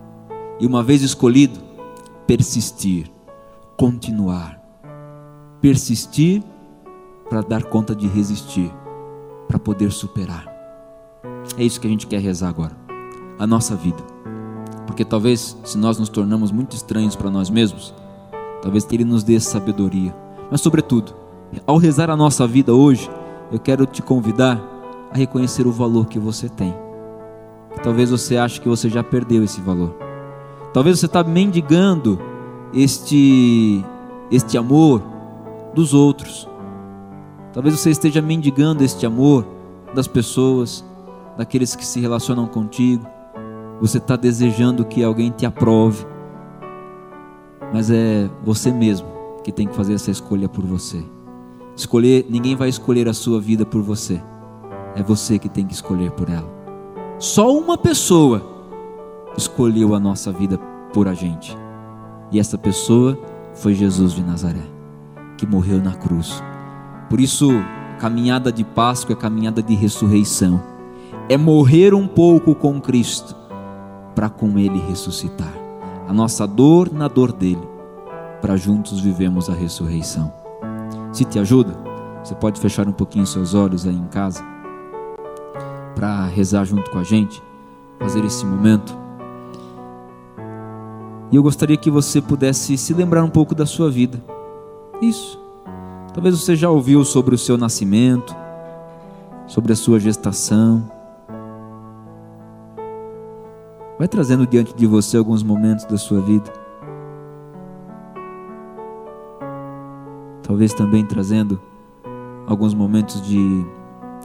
E 0.60 0.66
uma 0.66 0.82
vez 0.82 1.02
escolhido, 1.02 1.60
persistir, 2.26 3.10
continuar. 3.76 4.60
Persistir 5.60 6.42
para 7.28 7.40
dar 7.40 7.64
conta 7.64 7.94
de 7.94 8.06
resistir, 8.06 8.70
para 9.48 9.58
poder 9.58 9.90
superar. 9.90 10.46
É 11.56 11.64
isso 11.64 11.80
que 11.80 11.86
a 11.86 11.90
gente 11.90 12.06
quer 12.06 12.20
rezar 12.20 12.48
agora. 12.48 12.76
A 13.38 13.46
nossa 13.46 13.74
vida. 13.74 14.02
Porque 14.86 15.04
talvez, 15.04 15.56
se 15.64 15.78
nós 15.78 15.98
nos 15.98 16.08
tornamos 16.08 16.50
muito 16.50 16.76
estranhos 16.76 17.16
para 17.16 17.30
nós 17.30 17.48
mesmos, 17.48 17.94
talvez 18.60 18.86
Ele 18.90 19.04
nos 19.04 19.24
dê 19.24 19.40
sabedoria. 19.40 20.14
Mas, 20.50 20.60
sobretudo, 20.60 21.14
ao 21.66 21.78
rezar 21.78 22.10
a 22.10 22.16
nossa 22.16 22.46
vida 22.46 22.74
hoje, 22.74 23.10
eu 23.50 23.58
quero 23.58 23.86
te 23.86 24.02
convidar 24.02 24.60
a 25.12 25.16
reconhecer 25.16 25.66
o 25.66 25.72
valor 25.72 26.06
que 26.06 26.18
você 26.18 26.48
tem. 26.48 26.74
Talvez 27.82 28.10
você 28.10 28.36
ache 28.36 28.60
que 28.60 28.68
você 28.68 28.88
já 28.88 29.02
perdeu 29.02 29.42
esse 29.42 29.60
valor. 29.60 29.94
Talvez 30.72 30.98
você 30.98 31.06
está 31.06 31.22
mendigando 31.22 32.18
este, 32.72 33.84
este 34.30 34.56
amor 34.56 35.02
dos 35.74 35.92
outros. 35.92 36.48
Talvez 37.52 37.78
você 37.78 37.90
esteja 37.90 38.22
mendigando 38.22 38.82
este 38.82 39.04
amor 39.04 39.46
das 39.94 40.06
pessoas, 40.06 40.84
daqueles 41.36 41.76
que 41.76 41.84
se 41.84 42.00
relacionam 42.00 42.46
contigo. 42.46 43.06
Você 43.80 43.98
está 43.98 44.16
desejando 44.16 44.84
que 44.84 45.02
alguém 45.02 45.30
te 45.30 45.44
aprove. 45.44 46.06
Mas 47.72 47.90
é 47.90 48.30
você 48.42 48.70
mesmo 48.70 49.08
que 49.42 49.52
tem 49.52 49.66
que 49.66 49.74
fazer 49.74 49.94
essa 49.94 50.10
escolha 50.10 50.48
por 50.48 50.64
você. 50.64 51.02
Escolher, 51.76 52.26
ninguém 52.30 52.54
vai 52.54 52.68
escolher 52.68 53.08
a 53.08 53.14
sua 53.14 53.40
vida 53.40 53.66
por 53.66 53.82
você. 53.82 54.22
É 54.94 55.02
você 55.02 55.38
que 55.38 55.48
tem 55.48 55.66
que 55.66 55.72
escolher 55.72 56.10
por 56.10 56.28
ela. 56.28 56.50
Só 57.18 57.56
uma 57.56 57.78
pessoa 57.78 58.42
escolheu 59.36 59.94
a 59.94 60.00
nossa 60.00 60.30
vida 60.30 60.58
por 60.92 61.08
a 61.08 61.14
gente. 61.14 61.56
E 62.30 62.38
essa 62.38 62.58
pessoa 62.58 63.18
foi 63.54 63.74
Jesus 63.74 64.12
de 64.12 64.22
Nazaré, 64.22 64.64
que 65.38 65.46
morreu 65.46 65.82
na 65.82 65.94
cruz. 65.94 66.42
Por 67.08 67.20
isso, 67.20 67.48
caminhada 67.98 68.52
de 68.52 68.64
Páscoa 68.64 69.14
é 69.14 69.16
caminhada 69.16 69.62
de 69.62 69.74
ressurreição. 69.74 70.62
É 71.28 71.36
morrer 71.36 71.94
um 71.94 72.06
pouco 72.06 72.54
com 72.54 72.80
Cristo 72.80 73.34
para 74.14 74.28
com 74.28 74.58
ele 74.58 74.78
ressuscitar. 74.88 75.52
A 76.06 76.12
nossa 76.12 76.46
dor 76.46 76.92
na 76.92 77.08
dor 77.08 77.32
dele, 77.32 77.66
para 78.42 78.56
juntos 78.56 79.00
vivemos 79.00 79.48
a 79.48 79.54
ressurreição. 79.54 80.32
Se 81.12 81.24
te 81.24 81.38
ajuda, 81.38 81.78
você 82.22 82.34
pode 82.34 82.60
fechar 82.60 82.86
um 82.86 82.92
pouquinho 82.92 83.26
seus 83.26 83.54
olhos 83.54 83.86
aí 83.86 83.94
em 83.94 84.06
casa 84.08 84.51
para 85.94 86.26
rezar 86.26 86.64
junto 86.64 86.90
com 86.90 86.98
a 86.98 87.04
gente, 87.04 87.42
fazer 87.98 88.24
esse 88.24 88.44
momento. 88.44 88.96
E 91.30 91.36
eu 91.36 91.42
gostaria 91.42 91.76
que 91.76 91.90
você 91.90 92.20
pudesse 92.20 92.76
se 92.76 92.92
lembrar 92.92 93.24
um 93.24 93.30
pouco 93.30 93.54
da 93.54 93.64
sua 93.64 93.90
vida. 93.90 94.22
Isso. 95.00 95.40
Talvez 96.12 96.38
você 96.38 96.54
já 96.54 96.68
ouviu 96.68 97.04
sobre 97.04 97.34
o 97.34 97.38
seu 97.38 97.56
nascimento, 97.56 98.36
sobre 99.46 99.72
a 99.72 99.76
sua 99.76 99.98
gestação. 99.98 100.84
Vai 103.98 104.08
trazendo 104.08 104.46
diante 104.46 104.74
de 104.74 104.86
você 104.86 105.16
alguns 105.16 105.42
momentos 105.42 105.84
da 105.86 105.96
sua 105.96 106.20
vida. 106.20 106.52
Talvez 110.42 110.74
também 110.74 111.04
trazendo 111.06 111.58
alguns 112.46 112.74
momentos 112.74 113.22
de 113.22 113.64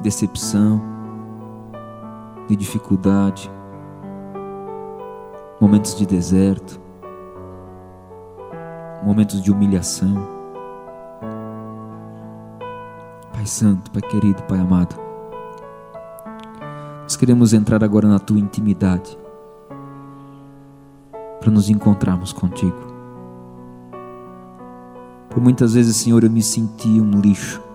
decepção, 0.01 0.81
de 2.47 2.55
dificuldade, 2.55 3.51
momentos 5.59 5.95
de 5.95 6.05
deserto, 6.05 6.79
momentos 9.03 9.41
de 9.41 9.51
humilhação. 9.51 10.15
Pai 13.33 13.45
Santo, 13.45 13.91
Pai 13.91 14.01
querido, 14.01 14.41
Pai 14.43 14.59
amado, 14.59 14.95
nós 17.03 17.15
queremos 17.15 17.53
entrar 17.53 17.83
agora 17.83 18.07
na 18.07 18.19
tua 18.19 18.39
intimidade 18.39 19.17
para 21.39 21.51
nos 21.51 21.69
encontrarmos 21.69 22.33
contigo. 22.33 22.75
Por 25.29 25.41
muitas 25.41 25.73
vezes, 25.73 25.95
Senhor, 25.95 26.23
eu 26.23 26.31
me 26.31 26.41
senti 26.41 26.99
um 26.99 27.21
lixo. 27.21 27.66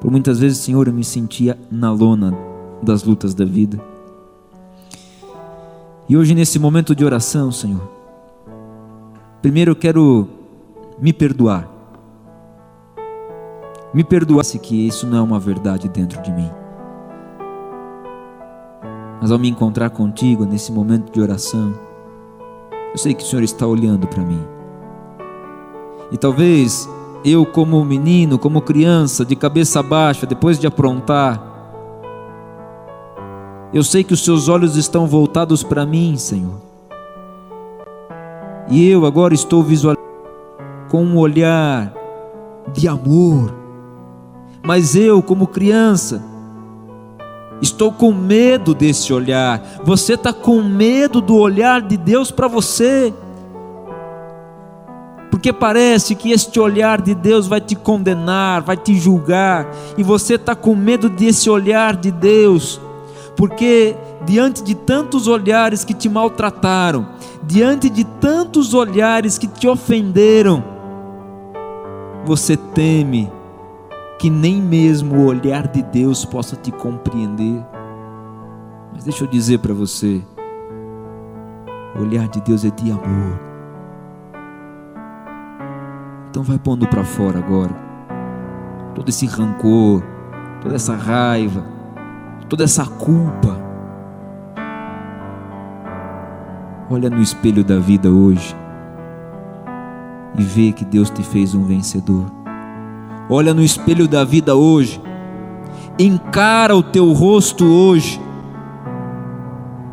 Por 0.00 0.10
muitas 0.10 0.40
vezes, 0.40 0.58
Senhor, 0.58 0.86
eu 0.88 0.94
me 0.94 1.04
sentia 1.04 1.58
na 1.70 1.92
lona 1.92 2.36
das 2.82 3.04
lutas 3.04 3.34
da 3.34 3.44
vida. 3.44 3.78
E 6.08 6.16
hoje, 6.16 6.34
nesse 6.34 6.58
momento 6.58 6.94
de 6.94 7.04
oração, 7.04 7.52
Senhor, 7.52 7.86
primeiro 9.42 9.72
eu 9.72 9.76
quero 9.76 10.26
me 10.98 11.12
perdoar. 11.12 11.68
Me 13.92 14.02
perdoar 14.02 14.44
se 14.44 14.58
que 14.58 14.86
isso 14.86 15.06
não 15.06 15.18
é 15.18 15.20
uma 15.20 15.38
verdade 15.38 15.88
dentro 15.88 16.22
de 16.22 16.32
mim. 16.32 16.50
Mas 19.20 19.30
ao 19.30 19.38
me 19.38 19.50
encontrar 19.50 19.90
contigo 19.90 20.46
nesse 20.46 20.72
momento 20.72 21.12
de 21.12 21.20
oração, 21.20 21.74
eu 22.92 22.98
sei 22.98 23.12
que 23.12 23.22
o 23.22 23.26
Senhor 23.26 23.42
está 23.42 23.66
olhando 23.66 24.06
para 24.06 24.22
mim. 24.22 24.40
E 26.10 26.16
talvez 26.16 26.88
eu, 27.24 27.44
como 27.44 27.84
menino, 27.84 28.38
como 28.38 28.62
criança, 28.62 29.24
de 29.24 29.36
cabeça 29.36 29.82
baixa, 29.82 30.26
depois 30.26 30.58
de 30.58 30.66
aprontar, 30.66 31.50
eu 33.72 33.84
sei 33.84 34.02
que 34.02 34.14
os 34.14 34.24
seus 34.24 34.48
olhos 34.48 34.76
estão 34.76 35.06
voltados 35.06 35.62
para 35.62 35.86
mim, 35.86 36.16
Senhor. 36.16 36.60
E 38.68 38.88
eu 38.88 39.06
agora 39.06 39.34
estou 39.34 39.62
visualizando 39.62 40.00
com 40.88 41.04
um 41.04 41.16
olhar 41.16 41.92
de 42.72 42.88
amor. 42.88 43.54
Mas 44.62 44.94
eu, 44.96 45.22
como 45.22 45.46
criança, 45.46 46.22
estou 47.62 47.92
com 47.92 48.12
medo 48.12 48.74
desse 48.74 49.12
olhar. 49.12 49.62
Você 49.84 50.14
está 50.14 50.32
com 50.32 50.62
medo 50.62 51.20
do 51.20 51.36
olhar 51.36 51.80
de 51.80 51.96
Deus 51.96 52.30
para 52.30 52.48
você 52.48 53.14
porque 55.40 55.54
parece 55.54 56.14
que 56.14 56.32
este 56.32 56.60
olhar 56.60 57.00
de 57.00 57.14
Deus 57.14 57.46
vai 57.46 57.62
te 57.62 57.74
condenar, 57.74 58.60
vai 58.60 58.76
te 58.76 58.94
julgar, 58.94 59.66
e 59.96 60.02
você 60.02 60.34
está 60.34 60.54
com 60.54 60.76
medo 60.76 61.08
desse 61.08 61.48
olhar 61.48 61.96
de 61.96 62.10
Deus, 62.10 62.78
porque 63.38 63.96
diante 64.26 64.62
de 64.62 64.74
tantos 64.74 65.26
olhares 65.26 65.82
que 65.82 65.94
te 65.94 66.10
maltrataram, 66.10 67.08
diante 67.42 67.88
de 67.88 68.04
tantos 68.04 68.74
olhares 68.74 69.38
que 69.38 69.46
te 69.46 69.66
ofenderam, 69.66 70.62
você 72.26 72.54
teme 72.54 73.32
que 74.18 74.28
nem 74.28 74.60
mesmo 74.60 75.20
o 75.20 75.24
olhar 75.24 75.68
de 75.68 75.82
Deus 75.82 76.22
possa 76.22 76.54
te 76.54 76.70
compreender. 76.70 77.64
Mas 78.92 79.04
deixa 79.04 79.24
eu 79.24 79.28
dizer 79.28 79.60
para 79.60 79.72
você: 79.72 80.20
o 81.96 82.02
olhar 82.02 82.28
de 82.28 82.42
Deus 82.42 82.62
é 82.62 82.70
de 82.70 82.90
amor. 82.90 83.49
Então 86.30 86.44
vai 86.44 86.60
pondo 86.60 86.86
para 86.86 87.02
fora 87.02 87.40
agora 87.40 87.90
todo 88.94 89.08
esse 89.08 89.26
rancor, 89.26 90.02
toda 90.60 90.76
essa 90.76 90.94
raiva, 90.94 91.64
toda 92.48 92.62
essa 92.62 92.86
culpa. 92.86 93.58
Olha 96.88 97.10
no 97.10 97.20
espelho 97.20 97.64
da 97.64 97.78
vida 97.78 98.08
hoje 98.08 98.54
e 100.38 100.42
vê 100.42 100.70
que 100.70 100.84
Deus 100.84 101.10
te 101.10 101.22
fez 101.22 101.54
um 101.54 101.64
vencedor. 101.64 102.26
Olha 103.28 103.52
no 103.52 103.62
espelho 103.62 104.06
da 104.06 104.22
vida 104.24 104.54
hoje, 104.54 105.00
encara 105.98 106.76
o 106.76 106.82
teu 106.82 107.12
rosto 107.12 107.64
hoje, 107.64 108.20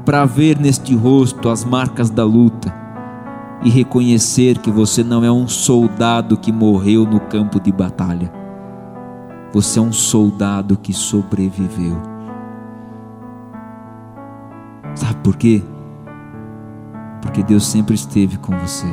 para 0.05 0.25
ver 0.25 0.59
neste 0.59 0.95
rosto 0.95 1.49
as 1.49 1.65
marcas 1.65 2.09
da 2.09 2.23
luta 2.23 2.86
e 3.63 3.69
reconhecer 3.69 4.59
que 4.59 4.71
você 4.71 5.03
não 5.03 5.23
é 5.23 5.31
um 5.31 5.47
soldado 5.47 6.37
que 6.37 6.51
morreu 6.51 7.05
no 7.05 7.19
campo 7.19 7.59
de 7.59 7.71
batalha. 7.71 8.31
Você 9.51 9.79
é 9.79 9.81
um 9.81 9.91
soldado 9.91 10.77
que 10.77 10.93
sobreviveu. 10.93 11.97
Sabe 14.95 15.15
por 15.23 15.35
quê? 15.35 15.63
Porque 17.21 17.43
Deus 17.43 17.65
sempre 17.65 17.95
esteve 17.95 18.37
com 18.37 18.57
você, 18.57 18.87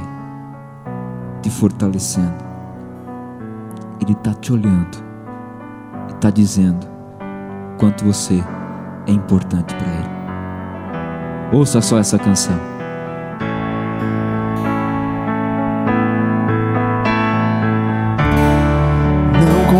te 1.42 1.50
fortalecendo. 1.50 2.44
Ele 4.00 4.12
está 4.12 4.35
te 4.35 4.53
olhando 4.53 4.98
e 6.09 6.12
está 6.12 6.31
dizendo 6.31 6.87
quanto 7.79 8.05
você 8.05 8.42
é 9.07 9.12
importante 9.12 9.74
para 9.74 9.87
Ele. 9.87 11.57
Ouça 11.57 11.81
só 11.81 11.98
essa 11.98 12.18
canção. 12.18 12.73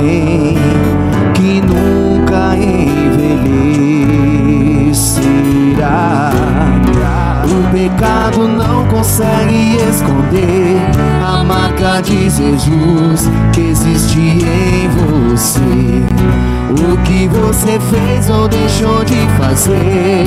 bem 0.00 0.56
que 1.34 1.60
nunca 1.60 2.56
envelhecerá. 2.56 3.52
O 7.44 7.70
pecado 7.70 8.48
não 8.48 8.86
consegue 8.86 9.76
esconder 9.90 10.78
a 11.24 11.44
marca 11.44 12.00
de 12.00 12.30
Jesus 12.30 13.28
que 13.52 13.60
existe 13.60 14.18
em 14.18 14.88
você. 14.88 16.02
O 16.70 16.96
que 17.02 17.28
você 17.28 17.78
fez 17.78 18.30
ou 18.30 18.48
deixou 18.48 19.04
de 19.04 19.26
fazer 19.38 20.26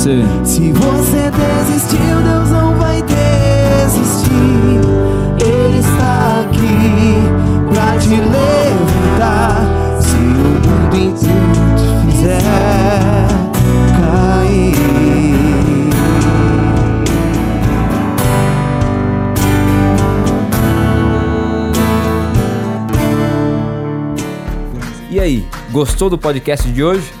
você. 0.00 0.22
Se 0.44 0.72
você 0.72 1.30
desistiu, 1.30 2.22
Deus 2.24 2.50
não 2.50 2.74
vai 2.78 3.02
desistir. 3.02 4.30
Ele 5.44 5.78
está 5.78 6.40
aqui 6.40 7.20
pra 7.72 7.98
te 7.98 8.08
levantar. 8.08 9.66
Se 10.00 10.16
o 10.16 10.20
mundo 10.20 10.96
inteiro 10.96 11.52
te 11.76 12.16
fizer 12.16 12.40
cair. 14.00 14.80
E 25.10 25.20
aí, 25.20 25.46
gostou 25.70 26.08
do 26.08 26.16
podcast 26.16 26.66
de 26.70 26.82
hoje? 26.82 27.20